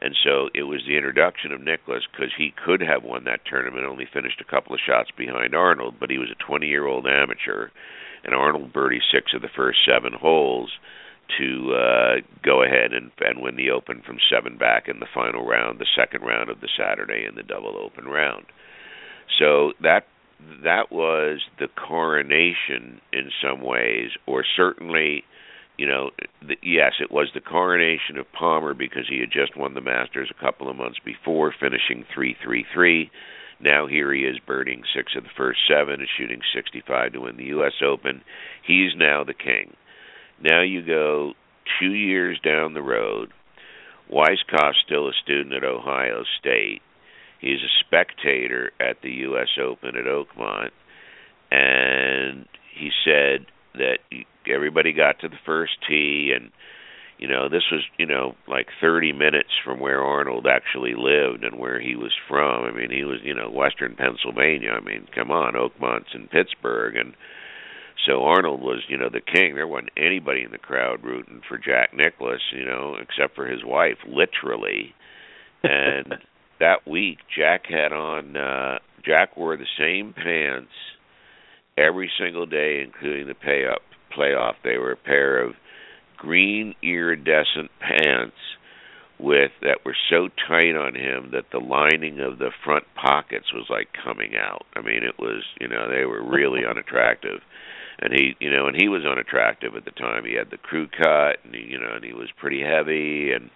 [0.00, 3.84] And so it was the introduction of Nicklaus because he could have won that tournament,
[3.84, 7.70] only finished a couple of shots behind Arnold, but he was a 20-year-old amateur,
[8.22, 10.70] and Arnold birdied six of the first seven holes
[11.38, 15.46] to uh, go ahead and, and win the Open from seven back in the final
[15.46, 18.46] round, the second round of the Saturday in the double Open round.
[19.38, 20.06] So that
[20.64, 25.24] that was the coronation in some ways, or certainly,
[25.78, 29.74] you know, the, yes, it was the coronation of Palmer because he had just won
[29.74, 33.10] the Masters a couple of months before, finishing three three three.
[33.60, 37.36] Now here he is birding six of the first seven and shooting 65 to win
[37.36, 37.74] the U.S.
[37.80, 38.22] Open.
[38.66, 39.76] He's now the king.
[40.42, 41.34] Now you go
[41.80, 43.30] two years down the road.
[44.12, 46.82] Weiskopf's still a student at Ohio State.
[47.40, 49.48] He's a spectator at the U.S.
[49.60, 50.70] Open at Oakmont,
[51.50, 53.98] and he said that
[54.46, 56.50] everybody got to the first tee, and
[57.18, 61.58] you know this was you know like 30 minutes from where Arnold actually lived and
[61.58, 62.64] where he was from.
[62.64, 64.70] I mean, he was you know Western Pennsylvania.
[64.70, 67.14] I mean, come on, Oakmont's in Pittsburgh, and
[68.06, 69.54] so Arnold was, you know, the king.
[69.54, 73.64] There wasn't anybody in the crowd rooting for Jack Nicklaus, you know, except for his
[73.64, 74.94] wife, literally.
[75.62, 76.14] And
[76.60, 78.36] that week, Jack had on.
[78.36, 80.70] uh Jack wore the same pants
[81.76, 83.82] every single day, including the pay up
[84.16, 84.54] playoff.
[84.62, 85.54] They were a pair of
[86.16, 88.36] green iridescent pants
[89.18, 93.66] with that were so tight on him that the lining of the front pockets was
[93.70, 94.66] like coming out.
[94.74, 97.40] I mean, it was, you know, they were really unattractive
[98.02, 100.88] and he you know and he was unattractive at the time he had the crew
[100.88, 103.50] cut and he you know and he was pretty heavy and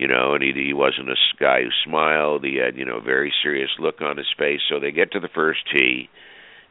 [0.00, 2.42] you know, and he he wasn't a guy who smiled.
[2.42, 4.60] He had you know a very serious look on his face.
[4.68, 6.08] So they get to the first tee,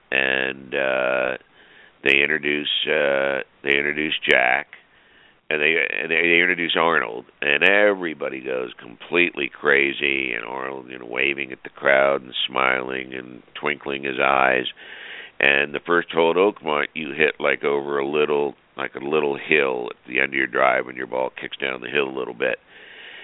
[0.09, 1.37] and uh,
[2.03, 4.69] they introduce uh, they introduce Jack,
[5.47, 10.97] and they and they, they introduce Arnold, and everybody goes completely crazy, and Arnold you
[10.97, 14.65] know waving at the crowd and smiling and twinkling his eyes.
[15.39, 19.37] And the first hole at Oakmont, you hit like over a little like a little
[19.37, 22.17] hill at the end of your drive, and your ball kicks down the hill a
[22.17, 22.59] little bit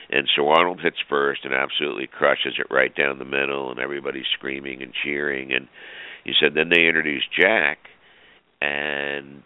[0.10, 4.26] and so Arnold hits first and absolutely crushes it right down the middle, and everybody's
[4.38, 5.52] screaming and cheering.
[5.52, 5.68] And
[6.24, 7.80] he said then they introduced Jack,
[8.62, 9.44] and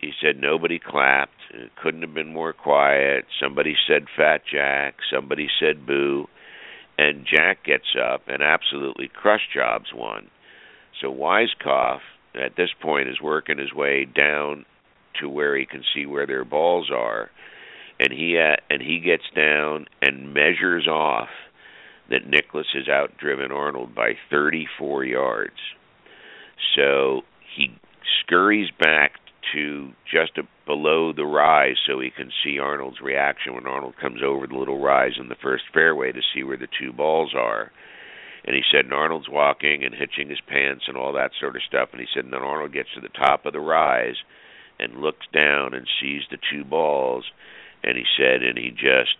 [0.00, 1.38] he said nobody clapped.
[1.52, 3.26] It couldn't have been more quiet.
[3.40, 4.96] Somebody said Fat Jack.
[5.12, 6.26] Somebody said Boo.
[6.98, 10.28] And Jack gets up and absolutely crushed Jobs one.
[11.00, 12.00] So Weiskopf
[12.34, 14.64] at this point is working his way down
[15.20, 17.30] to where he can see where their balls are
[18.00, 21.28] and he uh, and he gets down and measures off
[22.08, 25.60] that Nicklaus has outdriven Arnold by 34 yards.
[26.74, 27.22] So
[27.54, 27.70] he
[28.20, 29.12] scurries back
[29.52, 34.20] to just a, below the rise so he can see Arnold's reaction when Arnold comes
[34.24, 37.70] over the little rise in the first fairway to see where the two balls are.
[38.44, 41.62] And he said, and Arnold's walking and hitching his pants and all that sort of
[41.62, 41.90] stuff.
[41.92, 44.16] And he said, and then Arnold gets to the top of the rise
[44.78, 47.24] and looks down and sees the two balls
[47.82, 49.16] and he said, and he just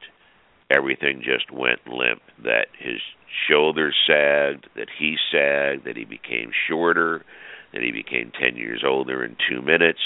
[0.70, 2.22] everything just went limp.
[2.42, 3.00] That his
[3.48, 7.24] shoulders sagged, that he sagged, that he became shorter,
[7.72, 10.00] that he became ten years older in two minutes.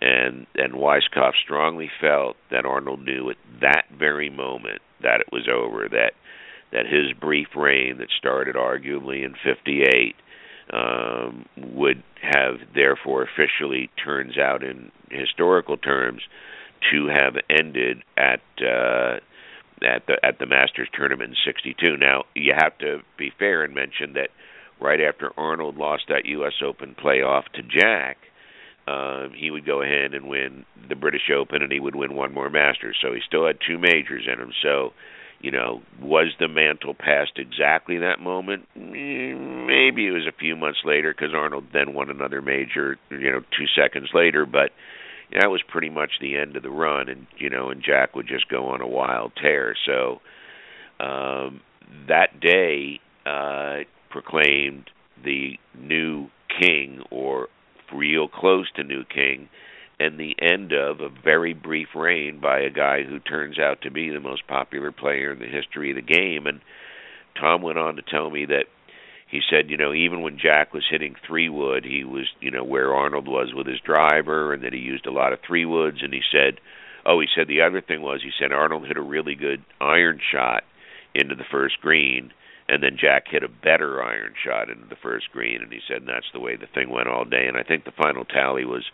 [0.00, 5.48] And and Weiskopf strongly felt that Arnold knew at that very moment that it was
[5.48, 6.14] over, that
[6.72, 10.14] that his brief reign that started arguably in '58
[10.72, 16.22] um, would have therefore officially turns out in historical terms
[16.92, 19.18] to have ended at uh,
[19.82, 21.96] at the at the Masters tournament in '62.
[21.96, 24.30] Now you have to be fair and mention that
[24.80, 26.54] right after Arnold lost that U.S.
[26.64, 28.18] Open playoff to Jack,
[28.88, 32.32] um, he would go ahead and win the British Open, and he would win one
[32.32, 32.96] more Masters.
[33.00, 34.52] So he still had two majors in him.
[34.62, 34.92] So,
[35.40, 38.66] you know, was the mantle passed exactly that moment?
[38.78, 43.30] Mm, maybe it was a few months later because Arnold then won another major, you
[43.30, 44.44] know, two seconds later.
[44.44, 44.70] But
[45.32, 48.26] that was pretty much the end of the run, and you know, and Jack would
[48.26, 49.74] just go on a wild tear.
[49.86, 50.20] So
[51.02, 51.60] um,
[52.08, 54.90] that day uh, proclaimed
[55.24, 56.28] the new
[56.60, 57.48] king, or
[57.94, 59.48] real close to new king,
[60.00, 63.90] and the end of a very brief reign by a guy who turns out to
[63.90, 66.46] be the most popular player in the history of the game.
[66.46, 66.60] And
[67.38, 68.64] Tom went on to tell me that
[69.30, 72.64] he said, you know, even when Jack was hitting three wood, he was, you know,
[72.64, 75.98] where Arnold was with his driver, and that he used a lot of three woods.
[76.02, 76.60] And he said,
[77.04, 80.18] oh, he said the other thing was, he said Arnold hit a really good iron
[80.32, 80.64] shot
[81.14, 82.32] into the first green,
[82.68, 85.60] and then Jack hit a better iron shot into the first green.
[85.60, 87.46] And he said and that's the way the thing went all day.
[87.46, 88.84] And I think the final tally was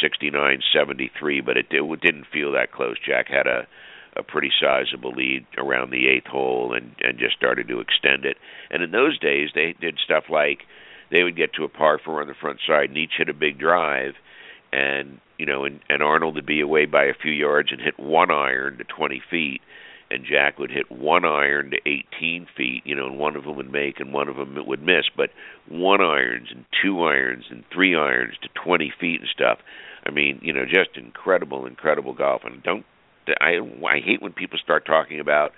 [0.00, 2.96] sixty-nine seventy-three, but it, it didn't feel that close.
[3.04, 3.66] Jack had a
[4.14, 8.36] a pretty sizable lead around the eighth hole and and just started to extend it.
[8.70, 10.60] And in those days, they did stuff like
[11.10, 13.34] they would get to a par four on the front side, and each hit a
[13.34, 14.14] big drive,
[14.72, 17.98] and you know, and, and Arnold would be away by a few yards and hit
[17.98, 19.60] one iron to 20 feet,
[20.12, 23.56] and Jack would hit one iron to 18 feet, you know, and one of them
[23.56, 25.30] would make and one of them would miss, but
[25.68, 29.58] one irons and two irons and three irons to 20 feet and stuff.
[30.04, 32.42] I mean, you know, just incredible, incredible golf.
[32.44, 32.84] And don't
[33.40, 35.52] I I hate when people start talking about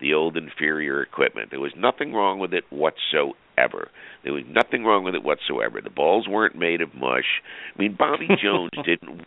[0.00, 1.50] the old inferior equipment.
[1.50, 3.90] There was nothing wrong with it whatsoever.
[4.22, 5.80] There was nothing wrong with it whatsoever.
[5.80, 7.42] The balls weren't made of mush.
[7.74, 9.26] I mean, Bobby Jones didn't.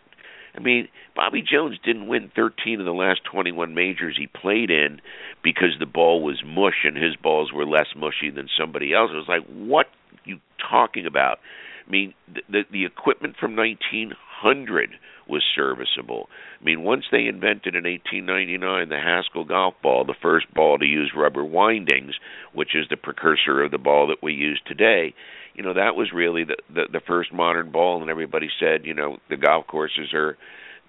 [0.59, 4.99] I mean, Bobby Jones didn't win 13 of the last 21 majors he played in
[5.41, 9.11] because the ball was mush and his balls were less mushy than somebody else.
[9.13, 11.39] It was like, what are you talking about?
[11.87, 14.89] I mean, the the, the equipment from 1900
[15.27, 16.27] was serviceable.
[16.59, 20.85] I mean, once they invented in 1899 the Haskell golf ball, the first ball to
[20.85, 22.15] use rubber windings,
[22.53, 25.13] which is the precursor of the ball that we use today,
[25.53, 28.93] you know, that was really the the, the first modern ball, and everybody said, you
[28.93, 30.37] know, the golf courses are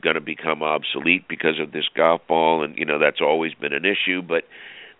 [0.03, 3.73] going to become obsolete because of this golf ball, and you know that's always been
[3.73, 4.45] an issue, but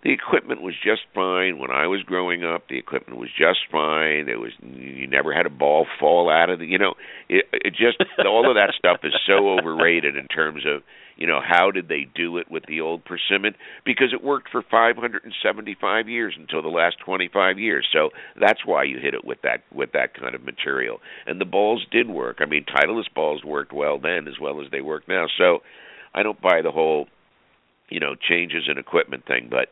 [0.03, 2.67] the equipment was just fine when I was growing up.
[2.69, 4.25] The equipment was just fine.
[4.25, 6.95] There was you never had a ball fall out of the you know
[7.29, 10.81] it, it just all of that stuff is so overrated in terms of
[11.21, 13.53] you know how did they do it with the old persimmon
[13.85, 17.87] because it worked for 575 years until the last 25 years.
[17.93, 18.09] So
[18.39, 20.99] that's why you hit it with that with that kind of material.
[21.27, 22.37] And the balls did work.
[22.39, 25.27] I mean, Titleist balls worked well then as well as they work now.
[25.37, 25.59] So
[26.15, 27.05] I don't buy the whole
[27.89, 29.69] you know changes in equipment thing, but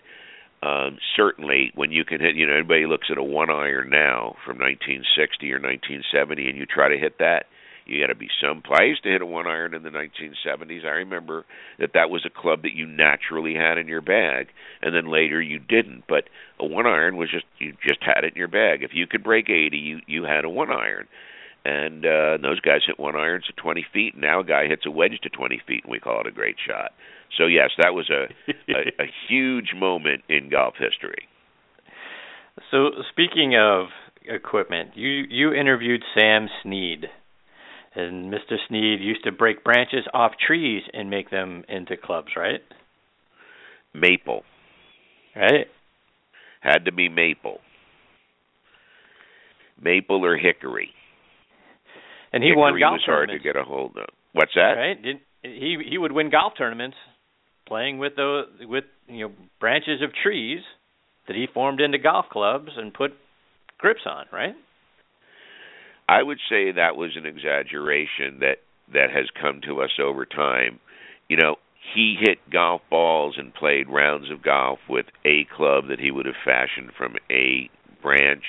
[0.62, 4.36] um, certainly when you can hit, you know, anybody looks at a one iron now
[4.45, 7.45] from 1960 or 1970, and you try to hit that,
[7.90, 8.62] you got to be some.
[8.72, 10.86] I to hit a one iron in the 1970s.
[10.86, 11.46] I remember
[11.80, 14.48] that that was a club that you naturally had in your bag,
[14.82, 16.04] and then later you didn't.
[16.08, 16.26] But
[16.60, 18.84] a one iron was just you just had it in your bag.
[18.84, 21.08] If you could break 80, you you had a one iron.
[21.66, 24.14] And uh, those guys hit one irons to 20 feet.
[24.14, 26.32] And now a guy hits a wedge to 20 feet, and we call it a
[26.32, 26.94] great shot.
[27.38, 28.28] So yes, that was a,
[28.72, 31.28] a, a huge moment in golf history.
[32.72, 33.88] So speaking of
[34.26, 37.06] equipment, you you interviewed Sam Snead,
[37.96, 38.56] and Mr.
[38.68, 42.62] Snead used to break branches off trees and make them into clubs, right?
[43.94, 44.44] Maple.
[45.36, 45.68] Right.
[46.62, 47.60] Had to be maple.
[49.82, 50.92] Maple or hickory.
[52.32, 54.10] And he hickory won golf was hard to get a hold of.
[54.34, 54.74] What's that?
[54.74, 54.98] Right?
[55.42, 56.98] He he would win golf tournaments
[57.68, 60.60] playing with those with you know branches of trees
[61.28, 63.12] that he formed into golf clubs and put
[63.78, 64.56] grips on, right?
[66.10, 68.57] I would say that was an exaggeration that
[68.91, 70.80] that has come to us over time.
[71.30, 71.57] You know,
[71.93, 76.26] he hit golf balls and played rounds of golf with a club that he would
[76.26, 77.70] have fashioned from a
[78.01, 78.43] branch,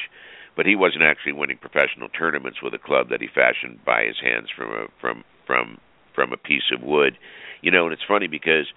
[0.57, 4.17] but he wasn't actually winning professional tournaments with a club that he fashioned by his
[4.23, 5.79] hands from a from from
[6.15, 7.19] from a piece of wood.
[7.61, 8.73] You know, and it's funny because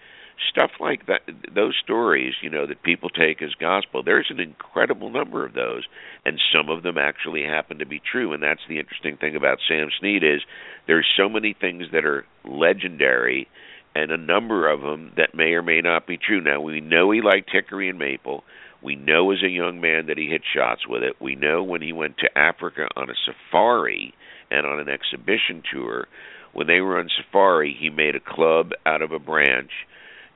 [0.50, 1.22] stuff like that
[1.54, 5.84] those stories you know that people take as gospel there's an incredible number of those
[6.26, 9.60] and some of them actually happen to be true and that's the interesting thing about
[9.68, 10.42] Sam Snead is
[10.88, 13.48] there's so many things that are legendary
[13.96, 16.42] and a number of them that may or may not be true.
[16.42, 18.44] Now we know he liked hickory and maple.
[18.82, 21.22] We know as a young man that he hit shots with it.
[21.22, 24.14] We know when he went to Africa on a safari
[24.52, 26.08] and on an exhibition tour
[26.54, 29.72] when they were on safari he made a club out of a branch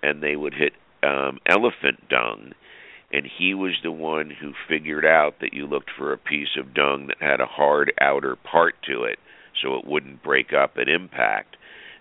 [0.04, 0.74] and they would hit
[1.04, 2.52] um, elephant dung.
[3.12, 6.74] And he was the one who figured out that you looked for a piece of
[6.74, 9.18] dung that had a hard outer part to it
[9.62, 11.56] so it wouldn't break up at impact.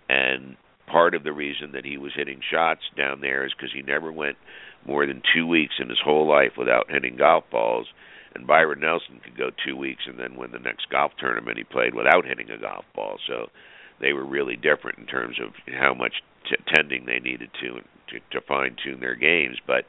[0.08, 3.82] And part of the reason that he was hitting shots down there is because he
[3.82, 4.36] never went
[4.86, 7.86] more than two weeks in his whole life without hitting golf balls.
[8.34, 11.64] And Byron Nelson could go two weeks and then win the next golf tournament he
[11.64, 13.18] played without hitting a golf ball.
[13.26, 13.48] So
[14.00, 16.14] they were really different in terms of how much
[16.48, 19.56] t- tending they needed to to, to fine tune their games.
[19.66, 19.84] But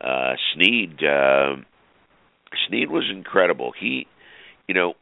[0.00, 1.56] uh, Snead uh,
[2.68, 3.72] Snead was incredible.
[3.78, 4.06] He,
[4.66, 4.94] you know,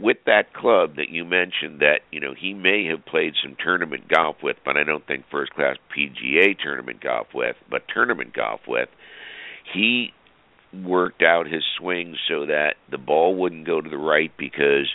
[0.00, 4.08] with that club that you mentioned, that you know he may have played some tournament
[4.08, 8.60] golf with, but I don't think first class PGA tournament golf with, but tournament golf
[8.66, 8.88] with.
[9.72, 10.12] He
[10.72, 14.88] worked out his swing so that the ball wouldn't go to the right because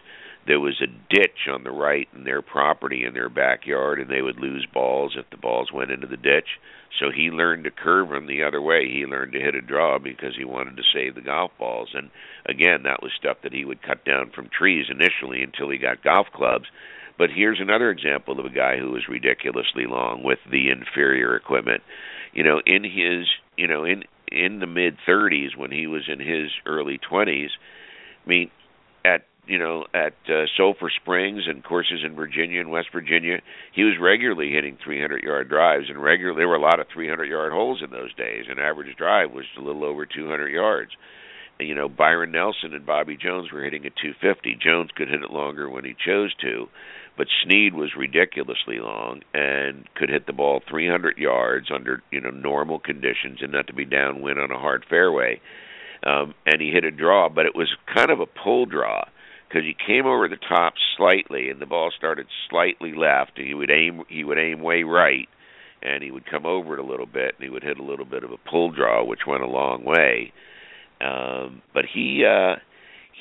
[0.47, 4.21] there was a ditch on the right in their property in their backyard and they
[4.21, 6.59] would lose balls if the balls went into the ditch.
[6.99, 8.87] So he learned to curve them the other way.
[8.87, 11.89] He learned to hit a draw because he wanted to save the golf balls.
[11.93, 12.09] And
[12.45, 16.03] again that was stuff that he would cut down from trees initially until he got
[16.03, 16.65] golf clubs.
[17.17, 21.81] But here's another example of a guy who was ridiculously long with the inferior equipment.
[22.33, 23.27] You know in his
[23.57, 27.49] you know in in the mid 30s when he was in his early 20s
[28.25, 28.49] i mean
[29.05, 33.41] at you know, at uh, Sulphur Springs and courses in Virginia and West Virginia,
[33.73, 37.25] he was regularly hitting 300 yard drives, and regularly there were a lot of 300
[37.25, 38.45] yard holes in those days.
[38.49, 40.91] An average drive was a little over 200 yards.
[41.59, 44.57] And, you know, Byron Nelson and Bobby Jones were hitting at 250.
[44.61, 46.67] Jones could hit it longer when he chose to,
[47.17, 52.31] but Snead was ridiculously long and could hit the ball 300 yards under you know
[52.31, 55.39] normal conditions and not to be downwind on a hard fairway.
[56.05, 59.05] Um, and he hit a draw, but it was kind of a pull draw
[59.47, 63.53] because he came over the top slightly and the ball started slightly left and he
[63.53, 65.27] would aim he would aim way right
[65.81, 68.05] and he would come over it a little bit and he would hit a little
[68.05, 70.31] bit of a pull draw which went a long way.
[71.01, 72.55] Um but he uh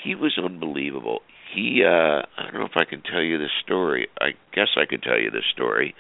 [0.03, 1.21] he was unbelievable.
[1.55, 4.09] He uh i don't know if i can tell you this story.
[4.21, 5.95] I guess i could tell you this story.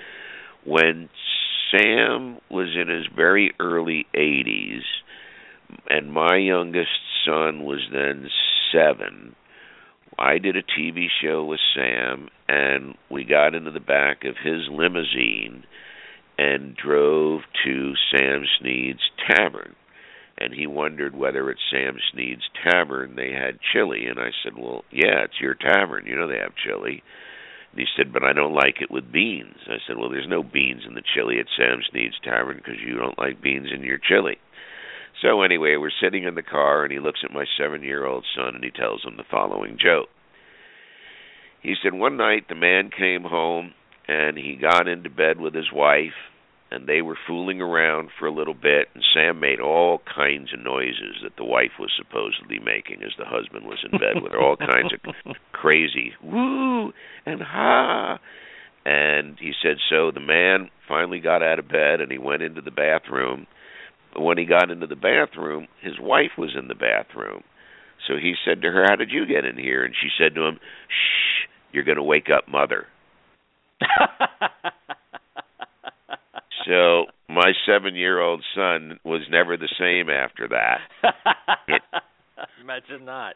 [0.64, 1.08] When
[1.70, 4.82] sam was in his very early 80s
[5.88, 6.90] and my youngest
[7.26, 8.28] son was then
[8.72, 9.34] 7
[10.18, 14.68] I did a TV show with Sam, and we got into the back of his
[14.70, 15.64] limousine
[16.38, 19.74] and drove to Sam Snead's tavern.
[20.36, 24.06] And he wondered whether at Sam Snead's tavern they had chili.
[24.06, 26.06] And I said, Well, yeah, it's your tavern.
[26.06, 27.02] You know they have chili.
[27.70, 29.56] And he said, But I don't like it with beans.
[29.68, 32.96] I said, Well, there's no beans in the chili at Sam Snead's tavern because you
[32.96, 34.38] don't like beans in your chili.
[35.24, 38.62] So anyway, we're sitting in the car, and he looks at my seven-year-old son, and
[38.62, 40.08] he tells him the following joke.
[41.62, 43.72] He said one night the man came home,
[44.06, 46.12] and he got into bed with his wife,
[46.70, 50.60] and they were fooling around for a little bit and Sam made all kinds of
[50.60, 54.40] noises that the wife was supposedly making as the husband was in bed with her
[54.40, 56.92] all kinds of crazy woo
[57.26, 58.18] and ha
[58.84, 62.60] and he said so the man finally got out of bed and he went into
[62.60, 63.46] the bathroom
[64.18, 67.42] when he got into the bathroom his wife was in the bathroom
[68.06, 70.42] so he said to her how did you get in here and she said to
[70.42, 70.58] him
[70.88, 72.86] shh you're going to wake up mother
[76.66, 80.78] so my seven year old son was never the same after that.
[82.60, 83.34] Imagine not.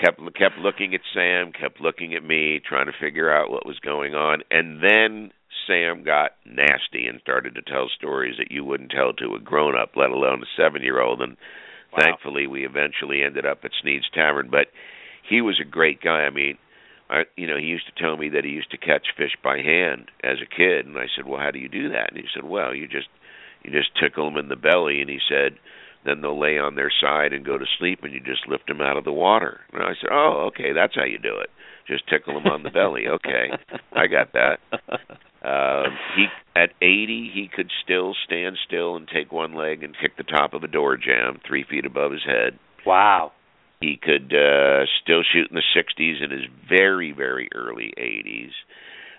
[0.00, 3.78] Kept kept looking at Sam, kept looking at me, trying to figure out what was
[3.80, 5.32] going on, and then
[5.66, 9.76] Sam got nasty and started to tell stories that you wouldn't tell to a grown
[9.76, 11.20] up, let alone a seven year old.
[11.20, 11.36] And
[11.92, 11.98] wow.
[12.00, 14.48] thankfully, we eventually ended up at Snead's Tavern.
[14.50, 14.68] But
[15.28, 16.22] he was a great guy.
[16.22, 16.58] I mean,
[17.10, 19.58] I, you know, he used to tell me that he used to catch fish by
[19.58, 22.28] hand as a kid, and I said, "Well, how do you do that?" And he
[22.32, 23.08] said, "Well, you just
[23.64, 25.58] you just tickle them in the belly," and he said,
[26.04, 28.80] "Then they'll lay on their side and go to sleep, and you just lift them
[28.80, 31.50] out of the water." And I said, "Oh, okay, that's how you do it.
[31.90, 33.50] Just tickle them on the belly." Okay,
[33.92, 34.60] I got that.
[35.42, 35.84] Uh,
[36.16, 40.22] he at 80, he could still stand still and take one leg and kick the
[40.22, 42.58] top of a door jamb three feet above his head.
[42.84, 43.32] Wow.
[43.80, 48.50] He could uh, still shoot in the 60s in his very, very early 80s.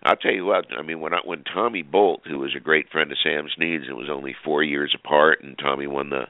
[0.03, 0.65] I'll tell you what.
[0.77, 3.85] I mean, when I, when Tommy Bolt, who was a great friend of Sam Snead's,
[3.87, 6.25] and was only four years apart, and Tommy won the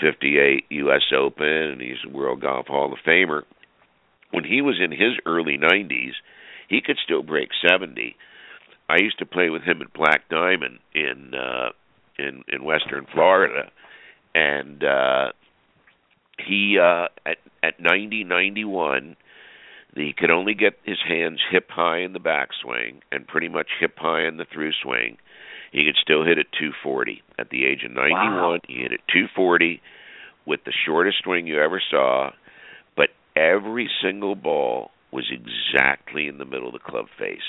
[0.00, 1.02] '58 U.S.
[1.16, 3.42] Open, and he's a World Golf Hall of Famer.
[4.34, 6.12] When he was in his early 90s,
[6.68, 8.16] he could still break 70.
[8.88, 11.70] I used to play with him at Black Diamond in uh,
[12.18, 13.70] in in Western Florida,
[14.34, 15.32] and uh,
[16.44, 19.16] he uh, at at 90 91
[19.94, 23.94] he could only get his hands hip high in the backswing and pretty much hip
[23.96, 25.18] high in the through swing.
[25.70, 28.12] He could still hit at 240 at the age of 91.
[28.12, 28.58] Wow.
[28.66, 29.80] He hit at 240
[30.46, 32.30] with the shortest swing you ever saw,
[33.36, 37.42] every single ball was exactly in the middle of the club face.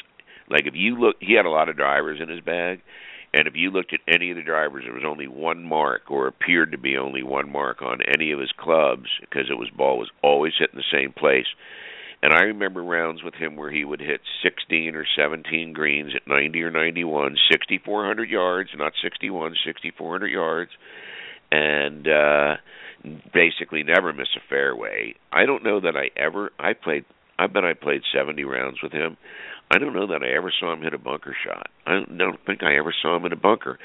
[0.50, 2.82] Like if you look, he had a lot of drivers in his bag,
[3.34, 6.28] and if you looked at any of the drivers, there was only one mark, or
[6.28, 9.98] appeared to be only one mark on any of his clubs, because it was ball
[9.98, 11.48] was always hitting the same place.
[12.24, 16.28] And I remember rounds with him where he would hit 16 or 17 greens at
[16.28, 20.72] 90 or 91, 6,400 yards, not 61, 6,400 yards,
[21.52, 22.56] and uh,
[23.34, 25.16] basically never miss a fairway.
[25.32, 26.52] I don't know that I ever.
[26.60, 27.06] I played.
[27.38, 29.18] I bet I played 70 rounds with him.
[29.70, 31.68] I don't know that I ever saw him hit a bunker shot.
[31.86, 33.80] I don't think I ever saw him in a bunker,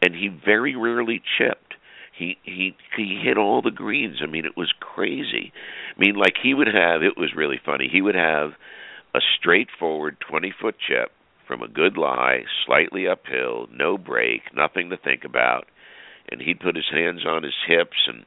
[0.00, 1.74] and he very rarely chipped.
[2.16, 4.18] He he he hit all the greens.
[4.22, 5.52] I mean, it was crazy.
[5.96, 7.02] I mean, like he would have.
[7.02, 7.88] It was really funny.
[7.90, 8.50] He would have
[9.14, 11.10] a straightforward twenty foot chip
[11.46, 15.66] from a good lie, slightly uphill, no break, nothing to think about,
[16.30, 18.24] and he'd put his hands on his hips and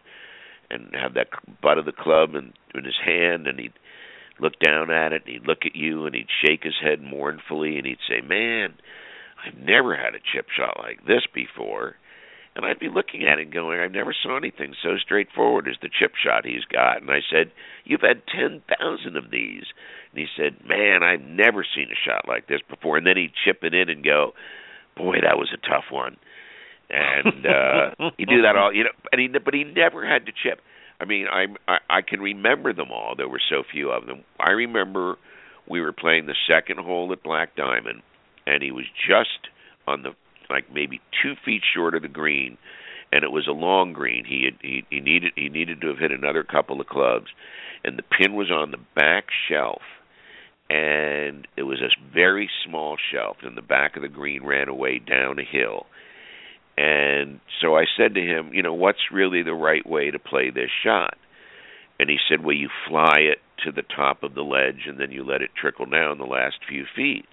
[0.70, 1.30] and have that
[1.62, 3.74] butt of the club in, in his hand, and he'd
[4.40, 7.78] look down at it and he'd look at you and he'd shake his head mournfully
[7.78, 8.74] and he'd say, "Man,
[9.46, 11.98] I've never had a chip shot like this before."
[12.56, 15.90] And I'd be looking at him going, "I never saw anything so straightforward as the
[15.90, 17.52] chip shot he's got." And I said,
[17.84, 19.66] "You've had 10,000 of these."
[20.12, 23.36] And he said, "Man, I've never seen a shot like this before." And then he'd
[23.36, 24.34] chip it in and go,
[24.96, 26.18] "Boy, that was a tough one."
[26.90, 30.32] And uh he'd do that all, you know, and he but he never had to
[30.32, 30.62] chip.
[31.00, 33.16] I mean, I, I I can remember them all.
[33.16, 34.24] There were so few of them.
[34.40, 35.18] I remember
[35.68, 38.02] we were playing the second hole at Black Diamond,
[38.46, 39.50] and he was just
[39.88, 40.12] on the
[40.50, 42.58] like maybe two feet short of the green,
[43.12, 44.26] and it was a long green.
[44.26, 47.28] He had he, he needed he needed to have hit another couple of clubs,
[47.84, 49.82] and the pin was on the back shelf,
[50.70, 55.00] and it was a very small shelf, and the back of the green ran away
[55.00, 55.88] down a hill
[56.78, 60.50] and so I said to him, you know, what's really the right way to play
[60.50, 61.18] this shot?
[62.00, 65.12] And he said, well, you fly it to the top of the ledge and then
[65.12, 67.26] you let it trickle down the last few feet.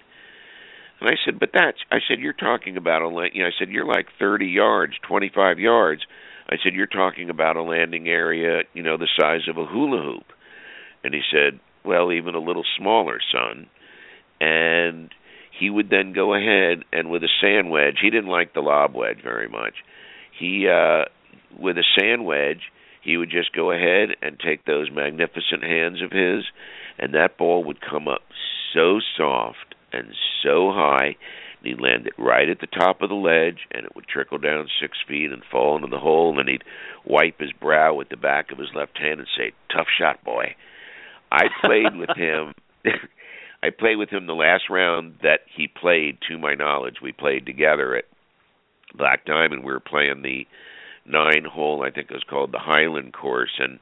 [1.01, 3.69] And I said, but that's, I said, you're talking about a, you know, I said,
[3.69, 6.01] you're like 30 yards, 25 yards.
[6.49, 10.01] I said, you're talking about a landing area, you know, the size of a hula
[10.01, 10.25] hoop.
[11.03, 13.67] And he said, well, even a little smaller, son.
[14.39, 15.09] And
[15.59, 18.95] he would then go ahead and with a sand wedge, he didn't like the lob
[18.95, 19.75] wedge very much.
[20.37, 21.05] He uh
[21.57, 26.11] with a sand wedge, he would just go ahead and take those magnificent hands of
[26.11, 26.45] his
[26.97, 28.23] and that ball would come up
[28.73, 30.07] so soft and
[30.41, 31.15] so high
[31.59, 34.39] and he'd land it right at the top of the ledge and it would trickle
[34.39, 36.63] down six feet and fall into the hole and he'd
[37.05, 40.55] wipe his brow with the back of his left hand and say, Tough shot, boy.
[41.31, 42.53] I played with him
[43.63, 46.17] I played with him the last round that he played.
[46.27, 48.03] To my knowledge, we played together at
[48.93, 49.63] Black Diamond.
[49.63, 50.45] We were playing the
[51.05, 53.79] nine hole, I think it was called the Highland Course, and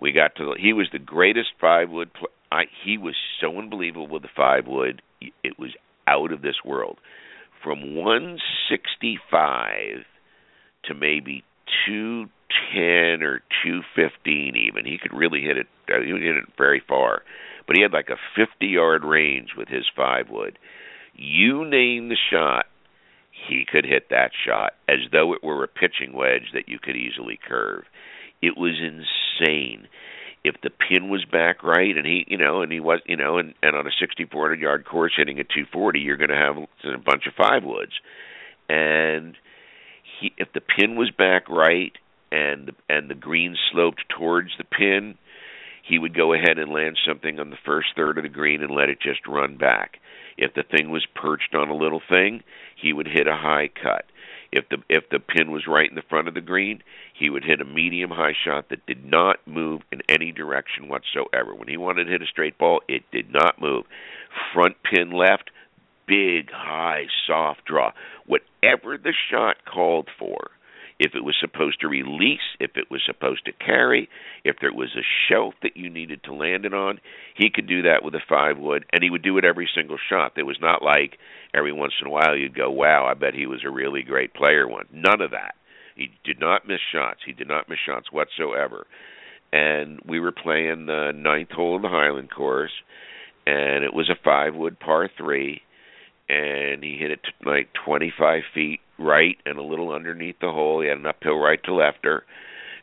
[0.00, 0.54] we got to.
[0.58, 2.14] He was the greatest five wood.
[2.14, 5.02] Pl- I he was so unbelievable with the five wood.
[5.20, 6.96] It was out of this world.
[7.62, 10.06] From 165
[10.84, 11.44] to maybe
[12.72, 14.84] 210 or 215 even.
[14.84, 15.66] He could really hit it.
[15.88, 17.22] Uh, he hit it very far,
[17.66, 20.58] but he had like a 50 yard range with his five wood.
[21.14, 22.66] You name the shot,
[23.48, 26.96] he could hit that shot as though it were a pitching wedge that you could
[26.96, 27.84] easily curve.
[28.40, 29.88] It was insane.
[30.44, 33.38] If the pin was back right, and he, you know, and he was, you know,
[33.38, 36.98] and, and on a 6,400 yard course hitting a 240, you're going to have a
[36.98, 37.92] bunch of five woods.
[38.68, 39.36] And
[40.20, 41.92] he, if the pin was back right
[42.32, 45.16] and and the green sloped towards the pin,
[45.86, 48.74] he would go ahead and land something on the first third of the green and
[48.74, 49.98] let it just run back.
[50.38, 52.42] If the thing was perched on a little thing,
[52.80, 54.06] he would hit a high cut.
[54.50, 57.44] If the if the pin was right in the front of the green, he would
[57.44, 61.54] hit a medium high shot that did not move in any direction whatsoever.
[61.54, 63.84] When he wanted to hit a straight ball, it did not move.
[64.54, 65.50] Front pin left,
[66.06, 67.92] big high soft draw.
[68.26, 70.50] Whatever the shot called for,
[71.02, 74.08] if it was supposed to release, if it was supposed to carry,
[74.44, 77.00] if there was a shelf that you needed to land it on,
[77.34, 79.98] he could do that with a five wood, and he would do it every single
[80.08, 80.34] shot.
[80.36, 81.18] It was not like
[81.52, 84.32] every once in a while you'd go, "Wow, I bet he was a really great
[84.32, 85.56] player." One, none of that.
[85.96, 87.24] He did not miss shots.
[87.26, 88.86] He did not miss shots whatsoever.
[89.52, 92.72] And we were playing the ninth hole of the Highland course,
[93.44, 95.62] and it was a five wood par three
[96.28, 100.80] and he hit it like 25 feet right and a little underneath the hole.
[100.80, 102.20] He had an uphill right to lefter,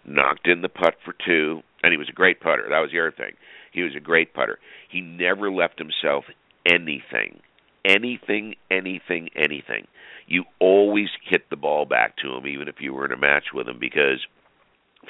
[0.06, 2.68] knocked in the putt for two, and he was a great putter.
[2.70, 3.34] That was the other thing.
[3.72, 4.60] He was a great putter.
[4.90, 6.26] He never left himself
[6.66, 7.40] anything,
[7.86, 9.88] anything, anything, anything.
[10.28, 13.46] You always hit the ball back to him, even if you were in a match
[13.54, 14.26] with him, because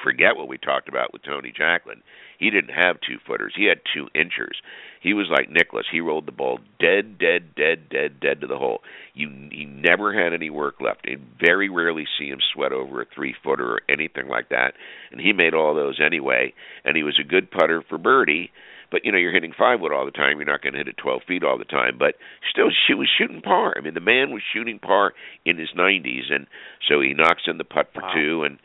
[0.03, 2.01] forget what we talked about with Tony Jacklin.
[2.37, 3.53] He didn't have two footers.
[3.55, 4.61] He had two inchers.
[5.01, 5.85] He was like Nicklaus.
[5.91, 8.81] He rolled the ball dead, dead, dead, dead, dead to the hole.
[9.13, 11.05] You he never had any work left.
[11.05, 14.73] You very rarely see him sweat over a three footer or anything like that.
[15.11, 16.53] And he made all those anyway.
[16.83, 18.51] And he was a good putter for birdie.
[18.91, 20.37] But you know, you're hitting five wood all the time.
[20.37, 21.97] You're not going to hit it 12 feet all the time.
[21.97, 22.15] But
[22.49, 23.73] still, she was shooting par.
[23.77, 25.13] I mean, the man was shooting par
[25.45, 26.47] in his 90s, and
[26.87, 28.13] so he knocks in the putt for wow.
[28.13, 28.57] two, and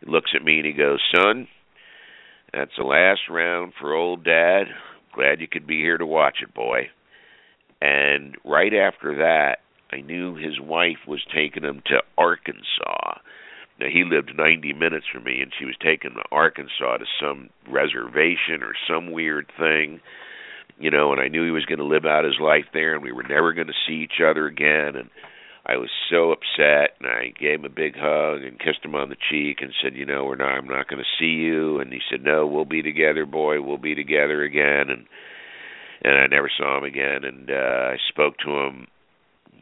[0.00, 1.48] he looks at me and he goes, "Son,
[2.52, 4.66] that's the last round for old Dad.
[5.12, 6.90] Glad you could be here to watch it, boy.
[7.80, 9.58] And right after that,
[9.92, 13.18] I knew his wife was taking him to Arkansas.
[13.80, 17.06] Now he lived 90 minutes from me, and she was taking him to Arkansas to
[17.20, 20.00] some reservation or some weird thing,
[20.78, 21.12] you know.
[21.12, 23.22] And I knew he was going to live out his life there, and we were
[23.22, 24.96] never going to see each other again.
[24.96, 25.10] And
[25.68, 29.10] I was so upset, and I gave him a big hug and kissed him on
[29.10, 30.56] the cheek and said, "You know, we're not.
[30.56, 33.60] I'm not going to see you." And he said, "No, we'll be together, boy.
[33.60, 35.06] We'll be together again." And
[36.00, 37.24] and I never saw him again.
[37.24, 38.86] And uh, I spoke to him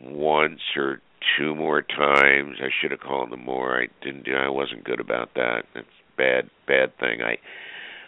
[0.01, 1.01] once or
[1.37, 2.59] two more times.
[2.61, 3.83] I should have called him more.
[3.83, 4.27] I didn't.
[4.27, 5.65] do I wasn't good about that.
[5.75, 5.87] That's
[6.17, 6.51] bad.
[6.69, 7.21] Bad thing.
[7.21, 7.39] I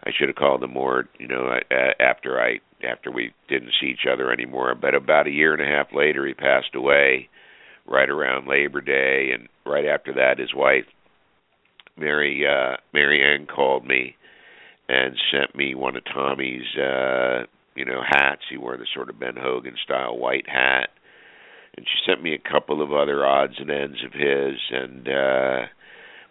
[0.05, 1.09] I should have called him more.
[1.19, 1.59] You know,
[1.99, 4.77] after I after we didn't see each other anymore.
[4.77, 7.29] But about a year and a half later, he passed away
[7.89, 10.85] right around Labor Day, and right after that, his wife
[11.99, 14.17] Mary uh, Mary Ann called me
[14.89, 18.43] and sent me one of Tommy's uh, you know hats.
[18.49, 20.91] He wore the sort of Ben Hogan style white hat,
[21.77, 25.67] and she sent me a couple of other odds and ends of his, and uh,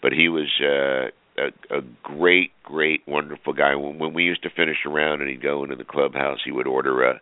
[0.01, 0.49] but he was.
[0.61, 3.75] Uh, a, a great, great, wonderful guy.
[3.75, 6.65] When, when we used to finish around and he'd go into the clubhouse, he would
[6.65, 7.21] order a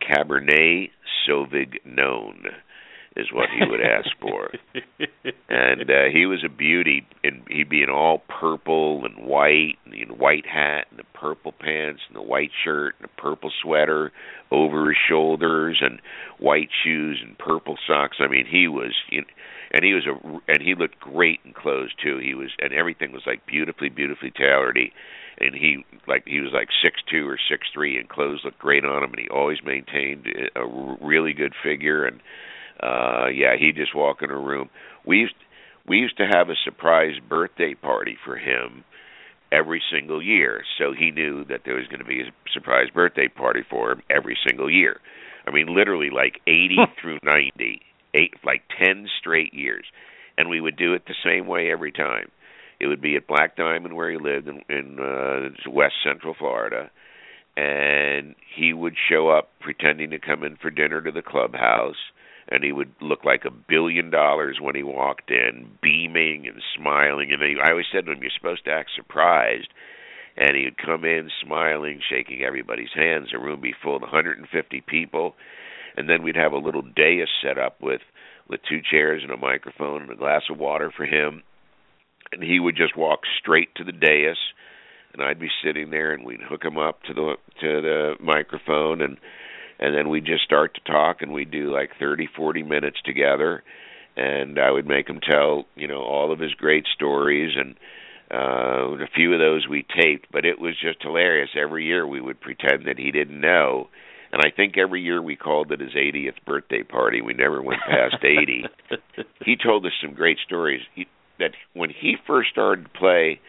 [0.00, 0.90] Cabernet
[1.26, 2.52] Sauvignon
[3.18, 4.50] is what he would ask for.
[5.48, 9.94] and uh, he was a beauty, and he'd be in all purple and white, and
[10.06, 14.12] know, white hat, and the purple pants, and the white shirt, and a purple sweater
[14.52, 16.00] over his shoulders, and
[16.38, 18.18] white shoes, and purple socks.
[18.20, 19.26] I mean, he was, you know,
[19.72, 22.18] and he was a, and he looked great in clothes too.
[22.18, 24.78] He was, and everything was like beautifully, beautifully tailored.
[24.78, 24.92] He,
[25.40, 28.84] and he like he was like six two or six three, and clothes looked great
[28.84, 30.66] on him, and he always maintained a
[31.00, 32.20] really good figure and
[32.82, 34.68] uh yeah he just walk in a room.
[35.06, 35.34] We used
[35.86, 38.84] we used to have a surprise birthday party for him
[39.50, 40.62] every single year.
[40.78, 44.02] So he knew that there was going to be a surprise birthday party for him
[44.10, 45.00] every single year.
[45.46, 47.82] I mean literally like 80 through 90
[48.44, 49.84] like 10 straight years.
[50.36, 52.30] And we would do it the same way every time.
[52.80, 56.90] It would be at black diamond where he lived in, in uh west central florida.
[57.56, 61.96] And he would show up pretending to come in for dinner to the clubhouse
[62.50, 67.32] and he would look like a billion dollars when he walked in, beaming and smiling.
[67.32, 69.72] And I always said to him, "You're supposed to act surprised."
[70.36, 73.30] And he would come in smiling, shaking everybody's hands.
[73.32, 75.36] The room would be full of 150 people,
[75.96, 78.02] and then we'd have a little dais set up with
[78.46, 81.42] with two chairs and a microphone and a glass of water for him.
[82.32, 84.38] And he would just walk straight to the dais,
[85.12, 89.02] and I'd be sitting there, and we'd hook him up to the to the microphone
[89.02, 89.18] and
[89.78, 93.62] and then we'd just start to talk and we'd do like thirty forty minutes together.
[94.16, 97.76] And I would make him tell you know all of his great stories and
[98.30, 100.26] uh a few of those we taped.
[100.32, 101.50] But it was just hilarious.
[101.56, 103.88] Every year we would pretend that he didn't know.
[104.30, 107.22] And I think every year we called it his 80th birthday party.
[107.22, 108.66] We never went past 80
[109.44, 110.82] he told us some great stories.
[110.94, 111.06] He,
[111.38, 113.40] that when he first started to play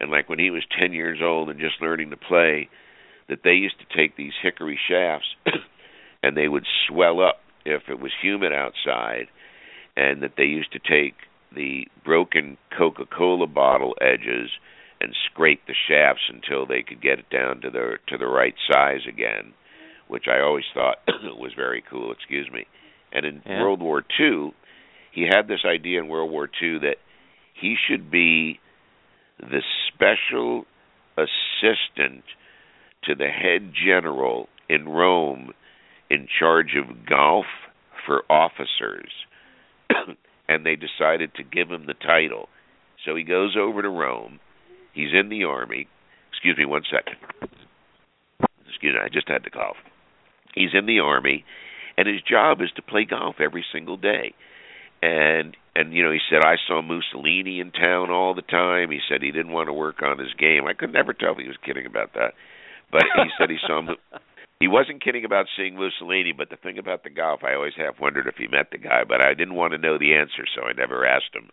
[0.00, 2.68] and like when he was 10 years old and just learning to play
[3.28, 5.28] that they used to take these hickory shafts
[6.24, 9.26] and they would swell up if it was humid outside,
[9.94, 11.14] and that they used to take
[11.54, 14.50] the broken Coca-Cola bottle edges
[15.02, 18.54] and scrape the shafts until they could get it down to the to the right
[18.72, 19.52] size again,
[20.08, 22.10] which I always thought was very cool.
[22.10, 22.66] Excuse me.
[23.12, 23.60] And in yeah.
[23.60, 24.54] World War II,
[25.12, 26.96] he had this idea in World War II that
[27.52, 28.60] he should be
[29.38, 30.64] the special
[31.18, 32.24] assistant
[33.04, 35.52] to the head general in Rome
[36.10, 37.46] in charge of golf
[38.06, 39.10] for officers,
[40.48, 42.48] and they decided to give him the title.
[43.04, 44.40] So he goes over to Rome.
[44.92, 45.88] He's in the army.
[46.30, 47.16] Excuse me one second.
[48.68, 49.76] Excuse me, I just had to cough.
[50.54, 51.44] He's in the army,
[51.96, 54.34] and his job is to play golf every single day.
[55.02, 58.90] And and you know he said I saw Mussolini in town all the time.
[58.90, 60.66] He said he didn't want to work on his game.
[60.66, 62.34] I could never tell if he was kidding about that,
[62.90, 63.82] but he said he saw
[64.60, 68.00] he wasn't kidding about seeing Mussolini, but the thing about the golf, I always have
[68.00, 70.62] wondered if he met the guy, but I didn't want to know the answer, so
[70.62, 71.50] I never asked him.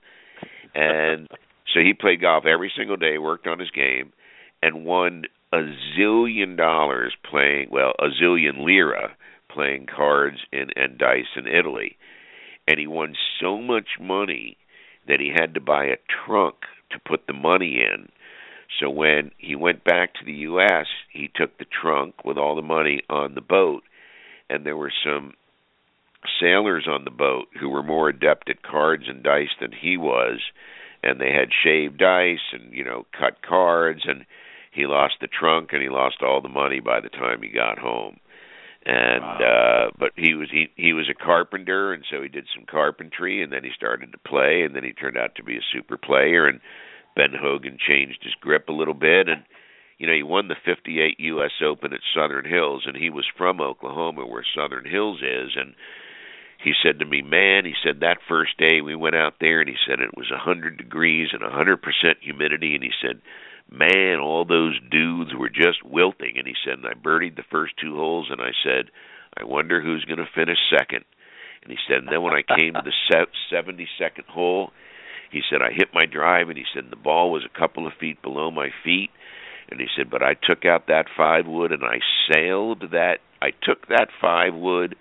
[0.75, 1.27] And
[1.73, 4.13] so he played golf every single day, worked on his game,
[4.61, 5.63] and won a
[5.97, 9.15] zillion dollars playing, well, a zillion lira
[9.49, 11.97] playing cards in, and dice in Italy.
[12.67, 14.57] And he won so much money
[15.07, 16.55] that he had to buy a trunk
[16.91, 18.09] to put the money in
[18.79, 22.61] so when he went back to the U.S., he took the trunk with all the
[22.61, 23.83] money on the boat,
[24.49, 25.33] and there were some
[26.39, 30.39] sailors on the boat who were more adept at cards and dice than he was,
[31.03, 34.25] and they had shaved dice and you know cut cards, and
[34.71, 37.77] he lost the trunk and he lost all the money by the time he got
[37.77, 38.17] home.
[38.83, 39.87] And wow.
[39.87, 43.43] uh but he was he he was a carpenter and so he did some carpentry
[43.43, 45.97] and then he started to play and then he turned out to be a super
[45.97, 46.59] player and
[47.15, 49.43] Ben Hogan changed his grip a little bit and
[49.97, 53.61] you know he won the 58 US Open at Southern Hills and he was from
[53.61, 55.73] Oklahoma where Southern Hills is and
[56.63, 59.69] he said to me, "Man," he said that first day we went out there and
[59.69, 61.77] he said it was a 100 degrees and a 100%
[62.21, 63.19] humidity and he said,
[63.69, 67.73] "Man, all those dudes were just wilting." And he said, and "I birdied the first
[67.77, 68.91] two holes and I said,
[69.37, 71.05] I wonder who's going to finish second.
[71.63, 74.71] And he said, and then when I came to the 72nd hole,
[75.31, 77.93] he said I hit my drive, and he said the ball was a couple of
[77.99, 79.09] feet below my feet,
[79.71, 81.99] and he said, but I took out that five wood and I
[82.31, 83.19] sailed that.
[83.41, 84.95] I took that five wood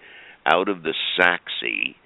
[0.47, 1.97] out of the Saxy,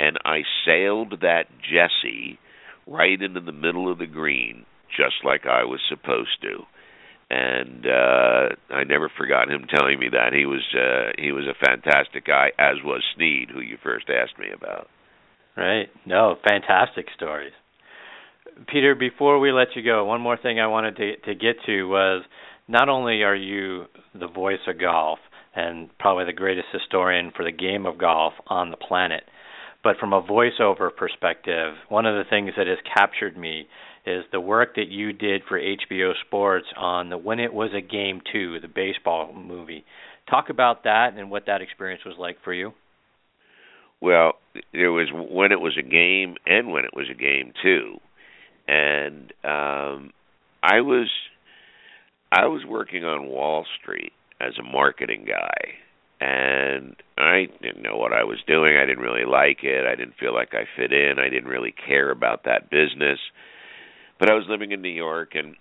[0.00, 2.38] and I sailed that Jesse
[2.86, 6.64] right into the middle of the green, just like I was supposed to.
[7.30, 11.66] And uh I never forgot him telling me that he was uh he was a
[11.66, 14.88] fantastic guy, as was Snead, who you first asked me about.
[15.56, 15.88] Right.
[16.04, 17.52] No, fantastic stories.
[18.68, 21.84] Peter, before we let you go, one more thing I wanted to to get to
[21.88, 22.24] was
[22.68, 25.18] not only are you the voice of golf
[25.54, 29.24] and probably the greatest historian for the game of golf on the planet,
[29.82, 33.66] but from a voiceover perspective, one of the things that has captured me
[34.06, 37.80] is the work that you did for HBO Sports on the When It Was a
[37.80, 39.84] Game 2, the baseball movie.
[40.28, 42.72] Talk about that and what that experience was like for you.
[44.00, 44.32] Well,
[44.72, 47.98] there was when it was a game and when it was a game too
[48.66, 50.12] and um
[50.62, 51.10] I was
[52.32, 55.74] I was working on Wall Street as a marketing guy
[56.20, 58.76] and I didn't know what I was doing.
[58.76, 59.84] I didn't really like it.
[59.86, 61.18] I didn't feel like I fit in.
[61.18, 63.18] I didn't really care about that business.
[64.18, 65.56] But I was living in New York and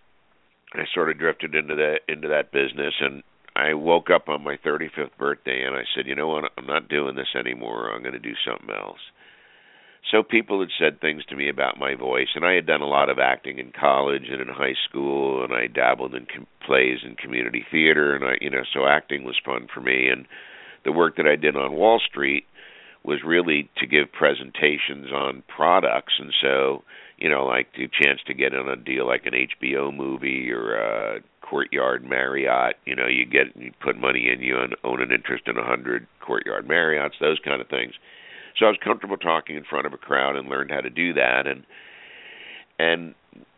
[0.73, 3.23] I sort of drifted into that into that business and
[3.55, 6.51] I woke up on my 35th birthday and I said, "You know what?
[6.57, 7.91] I'm not doing this anymore.
[7.91, 8.99] I'm going to do something else."
[10.11, 12.87] So people had said things to me about my voice, and I had done a
[12.87, 16.99] lot of acting in college and in high school, and I dabbled in com- plays
[17.03, 20.09] and community theater, and I, you know, so acting was fun for me.
[20.09, 20.27] And
[20.85, 22.45] the work that I did on Wall Street
[23.03, 26.83] was really to give presentations on products, and so
[27.17, 30.75] you know, like the chance to get on a deal like an HBO movie or
[30.75, 32.75] a Courtyard Marriott.
[32.85, 36.07] You know, you get you put money in, you own an interest in a hundred
[36.19, 37.93] Courtyard Marriotts, those kind of things.
[38.57, 41.13] So I was comfortable talking in front of a crowd and learned how to do
[41.13, 41.47] that.
[41.47, 41.63] And
[42.79, 43.15] and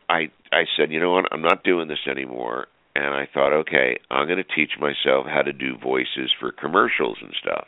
[0.09, 2.67] I I said, you know what, I'm not doing this anymore.
[2.95, 7.17] And I thought, okay, I'm going to teach myself how to do voices for commercials
[7.21, 7.67] and stuff.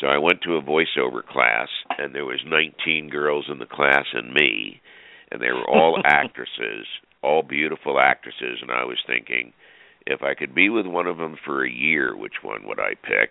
[0.00, 4.04] So I went to a voiceover class, and there was 19 girls in the class
[4.12, 4.82] and me,
[5.30, 6.86] and they were all actresses,
[7.22, 8.58] all beautiful actresses.
[8.60, 9.54] And I was thinking,
[10.06, 12.94] if I could be with one of them for a year, which one would I
[12.94, 13.30] pick?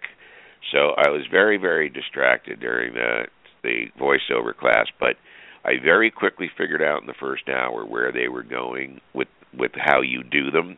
[0.71, 3.25] So I was very, very distracted during the
[3.63, 5.17] the voiceover class, but
[5.63, 9.71] I very quickly figured out in the first hour where they were going with with
[9.75, 10.77] how you do them,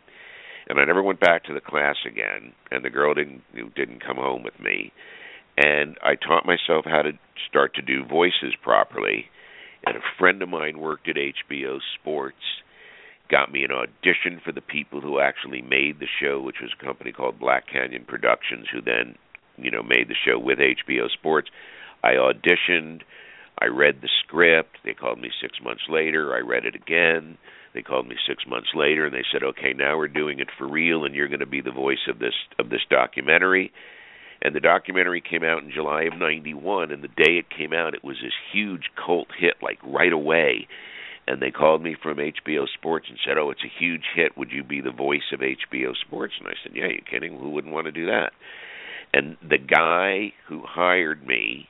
[0.67, 2.53] and I never went back to the class again.
[2.71, 3.43] And the girl didn't
[3.75, 4.91] didn't come home with me,
[5.57, 7.11] and I taught myself how to
[7.47, 9.27] start to do voices properly.
[9.85, 12.37] And a friend of mine worked at HBO Sports,
[13.29, 16.85] got me an audition for the people who actually made the show, which was a
[16.85, 19.15] company called Black Canyon Productions, who then,
[19.57, 21.49] you know, made the show with HBO Sports.
[22.03, 23.01] I auditioned.
[23.59, 24.77] I read the script.
[24.83, 26.33] They called me six months later.
[26.35, 27.37] I read it again.
[27.73, 30.67] They called me six months later, and they said, "Okay, now we're doing it for
[30.67, 33.71] real, and you're going to be the voice of this of this documentary."
[34.41, 37.95] And the documentary came out in July of '91, and the day it came out,
[37.95, 40.67] it was this huge cult hit, like right away.
[41.25, 44.37] And they called me from HBO Sports and said, "Oh, it's a huge hit.
[44.37, 47.39] Would you be the voice of HBO Sports?" And I said, "Yeah, you kidding?
[47.39, 48.33] Who wouldn't want to do that?"
[49.13, 51.67] And the guy who hired me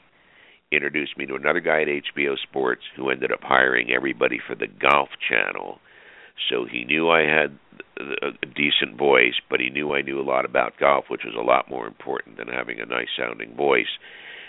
[0.72, 4.68] introduced me to another guy at HBO Sports who ended up hiring everybody for the
[4.68, 5.80] Golf Channel.
[6.50, 7.58] So he knew I had
[8.00, 11.44] a decent voice, but he knew I knew a lot about golf, which was a
[11.44, 14.00] lot more important than having a nice sounding voice.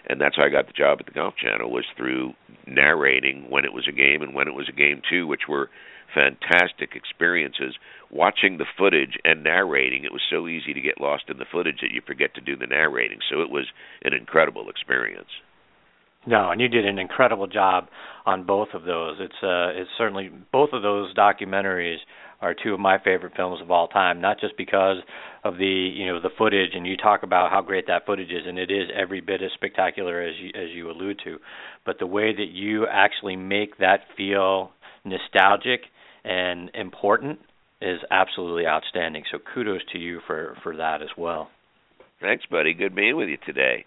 [0.09, 2.32] And that's how I got the job at the Golf Channel was through
[2.66, 5.68] narrating when it was a game and when it was a game too, which were
[6.13, 7.77] fantastic experiences.
[8.11, 11.81] Watching the footage and narrating, it was so easy to get lost in the footage
[11.83, 13.19] that you forget to do the narrating.
[13.31, 13.67] So it was
[14.03, 15.31] an incredible experience.
[16.27, 17.89] No, and you did an incredible job
[18.25, 19.17] on both of those.
[19.21, 21.99] It's uh it's certainly both of those documentaries
[22.41, 24.99] are two of my favorite films of all time, not just because
[25.45, 28.47] of the, you know, the footage and you talk about how great that footage is
[28.47, 31.39] and it is every bit as spectacular as you as you allude to,
[31.85, 34.71] but the way that you actually make that feel
[35.05, 35.83] nostalgic
[36.25, 37.39] and important
[37.81, 39.25] is absolutely outstanding.
[39.31, 41.51] So kudos to you for for that as well.
[42.20, 42.72] Thanks, buddy.
[42.75, 43.85] Good being with you today.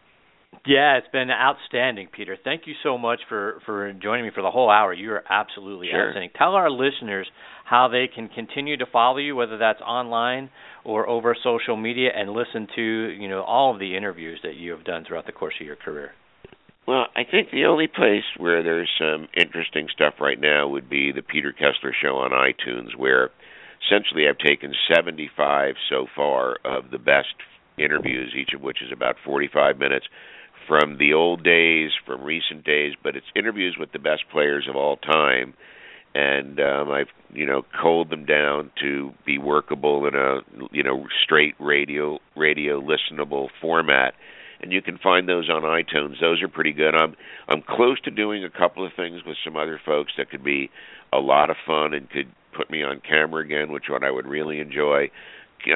[0.66, 2.38] Yeah, it's been outstanding, Peter.
[2.42, 4.94] Thank you so much for for joining me for the whole hour.
[4.94, 6.08] You are absolutely sure.
[6.08, 6.32] outstanding.
[6.38, 7.28] Tell our listeners
[7.66, 10.50] how they can continue to follow you, whether that's online
[10.84, 14.72] or over social media, and listen to you know all of the interviews that you
[14.72, 16.12] have done throughout the course of your career.
[16.88, 21.12] Well, I think the only place where there's some interesting stuff right now would be
[21.12, 23.30] the Peter Kessler Show on iTunes, where
[23.86, 27.36] essentially I've taken 75 so far of the best
[27.78, 30.06] interviews, each of which is about 45 minutes
[30.66, 34.78] from the old days, from recent days, but it's interviews with the best players of
[34.78, 35.54] all time.
[36.16, 40.40] And um, I've you know culled them down to be workable in a
[40.72, 44.14] you know straight radio radio listenable format,
[44.62, 46.20] and you can find those on iTunes.
[46.20, 46.96] Those are pretty good.
[46.96, 47.16] I'm
[47.48, 50.70] I'm close to doing a couple of things with some other folks that could be
[51.14, 54.26] a lot of fun and could put me on camera again, which one I would
[54.26, 55.10] really enjoy.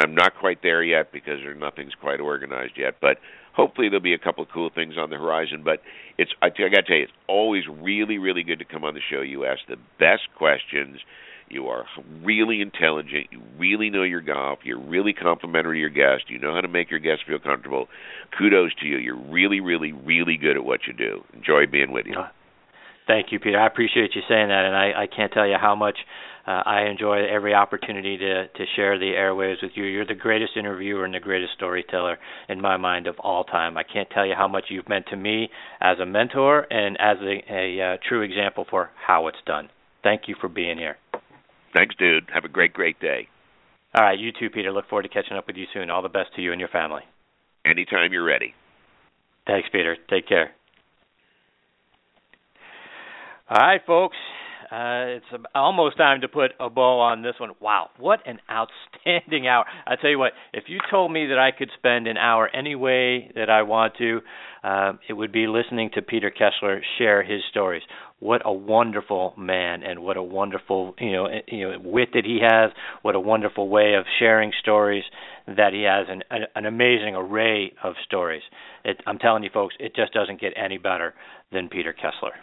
[0.04, 3.18] I'm not quite there yet because there nothing's quite organized yet, but
[3.54, 5.64] hopefully there'll be a couple of cool things on the horizon.
[5.64, 5.82] But
[6.18, 8.94] it's I, I got to tell you, it's always really, really good to come on
[8.94, 9.22] the show.
[9.22, 11.00] You ask the best questions.
[11.52, 11.86] You are
[12.24, 13.28] really intelligent.
[13.32, 14.60] You really know your golf.
[14.64, 16.30] You're really complimentary to your guest.
[16.30, 17.88] You know how to make your guest feel comfortable.
[18.38, 18.98] Kudos to you.
[18.98, 21.24] You're really, really, really good at what you do.
[21.34, 22.16] Enjoy being with you.
[23.08, 23.60] Thank you, Peter.
[23.60, 25.98] I appreciate you saying that, and I, I can't tell you how much
[26.48, 29.84] uh, I enjoy every opportunity to to share the airwaves with you.
[29.84, 32.18] You're the greatest interviewer and the greatest storyteller
[32.50, 33.78] in my mind of all time.
[33.78, 35.50] I can't tell you how much you've meant to me
[35.82, 39.70] as a mentor and as a, a uh, true example for how it's done.
[40.04, 40.98] Thank you for being here.
[41.74, 42.30] Thanks, dude.
[42.34, 43.28] Have a great, great day.
[43.94, 44.72] All right, you too, Peter.
[44.72, 45.90] Look forward to catching up with you soon.
[45.90, 47.04] All the best to you and your family.
[47.66, 48.54] Anytime you're ready.
[49.46, 49.98] Thanks, Peter.
[50.10, 50.52] Take care.
[53.50, 54.18] All right, folks.
[54.72, 57.52] Uh, it's almost time to put a bow on this one.
[57.60, 59.66] Wow, what an outstanding hour!
[59.86, 62.76] I tell you what, if you told me that I could spend an hour any
[62.76, 64.22] way that I want to,
[64.64, 67.82] uh, it would be listening to Peter Kessler share his stories.
[68.20, 72.40] What a wonderful man, and what a wonderful you know you know wit that he
[72.42, 72.72] has.
[73.02, 75.04] What a wonderful way of sharing stories
[75.48, 76.24] that he has, an
[76.56, 78.44] an amazing array of stories.
[78.86, 81.14] It, I'm telling you, folks, it just doesn't get any better
[81.52, 82.36] than Peter Kessler.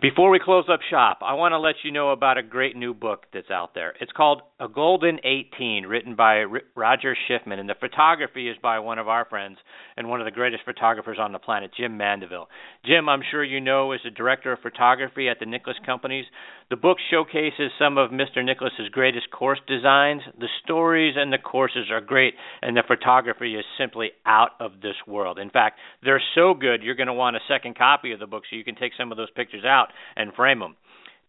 [0.00, 2.94] Before we close up shop, I want to let you know about a great new
[2.94, 3.94] book that's out there.
[4.00, 6.44] It's called A Golden 18, written by
[6.76, 9.58] Roger Schiffman, and the photography is by one of our friends
[9.96, 12.48] and one of the greatest photographers on the planet, Jim Mandeville.
[12.86, 16.26] Jim, I'm sure you know, is the director of photography at the Nicklaus Companies.
[16.70, 18.44] The book showcases some of Mr.
[18.44, 20.22] Nicklaus's greatest course designs.
[20.38, 24.96] The stories and the courses are great, and the photography is simply out of this
[25.08, 25.40] world.
[25.40, 28.44] In fact, they're so good, you're going to want a second copy of the book
[28.48, 30.76] so you can take some of those pictures out out and frame them.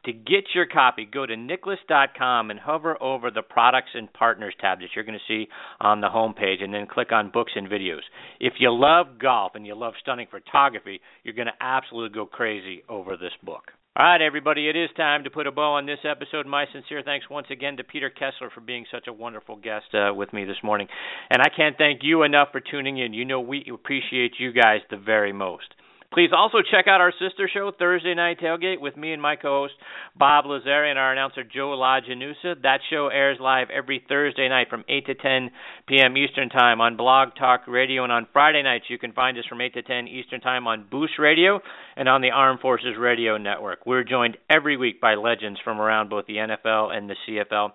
[0.05, 4.79] To get your copy, go to nicklaus.com and hover over the products and partners tab
[4.79, 5.49] that you're going to see
[5.81, 8.01] on the home page and then click on books and videos.
[8.39, 12.83] If you love golf and you love stunning photography, you're going to absolutely go crazy
[12.87, 13.71] over this book.
[13.97, 16.47] All right, everybody, it is time to put a bow on this episode.
[16.47, 20.13] My sincere thanks once again to Peter Kessler for being such a wonderful guest uh,
[20.13, 20.87] with me this morning.
[21.29, 23.13] And I can't thank you enough for tuning in.
[23.13, 25.65] You know, we appreciate you guys the very most.
[26.11, 29.75] Please also check out our sister show, Thursday Night Tailgate, with me and my co-host
[30.17, 32.63] Bob Lazari and our announcer Joe Lajanusa.
[32.63, 35.51] That show airs live every Thursday night from 8 to 10
[35.87, 36.17] p.m.
[36.17, 39.61] Eastern Time on Blog Talk Radio, and on Friday nights you can find us from
[39.61, 41.59] 8 to 10 Eastern Time on Boost Radio
[41.95, 43.85] and on the Armed Forces Radio Network.
[43.85, 47.69] We're joined every week by legends from around both the NFL and the CFL.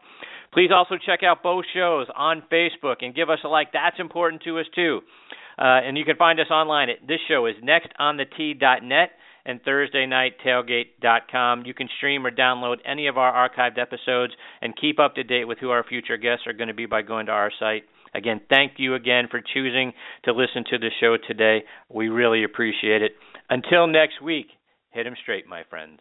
[0.53, 3.72] Please also check out both shows on Facebook and give us a like.
[3.72, 5.03] That's important to us too.
[5.59, 9.11] Uh, and you can find us online at this show is nextonthetee.net
[9.46, 11.64] and thursdaynighttailgate.com.
[11.66, 14.32] You can stream or download any of our archived episodes
[14.62, 17.02] and keep up to date with who our future guests are going to be by
[17.02, 17.84] going to our site.
[18.14, 19.92] Again, thank you again for choosing
[20.24, 21.64] to listen to the show today.
[21.92, 23.12] We really appreciate it.
[23.50, 24.46] Until next week,
[24.90, 26.00] hit 'em straight, my friends.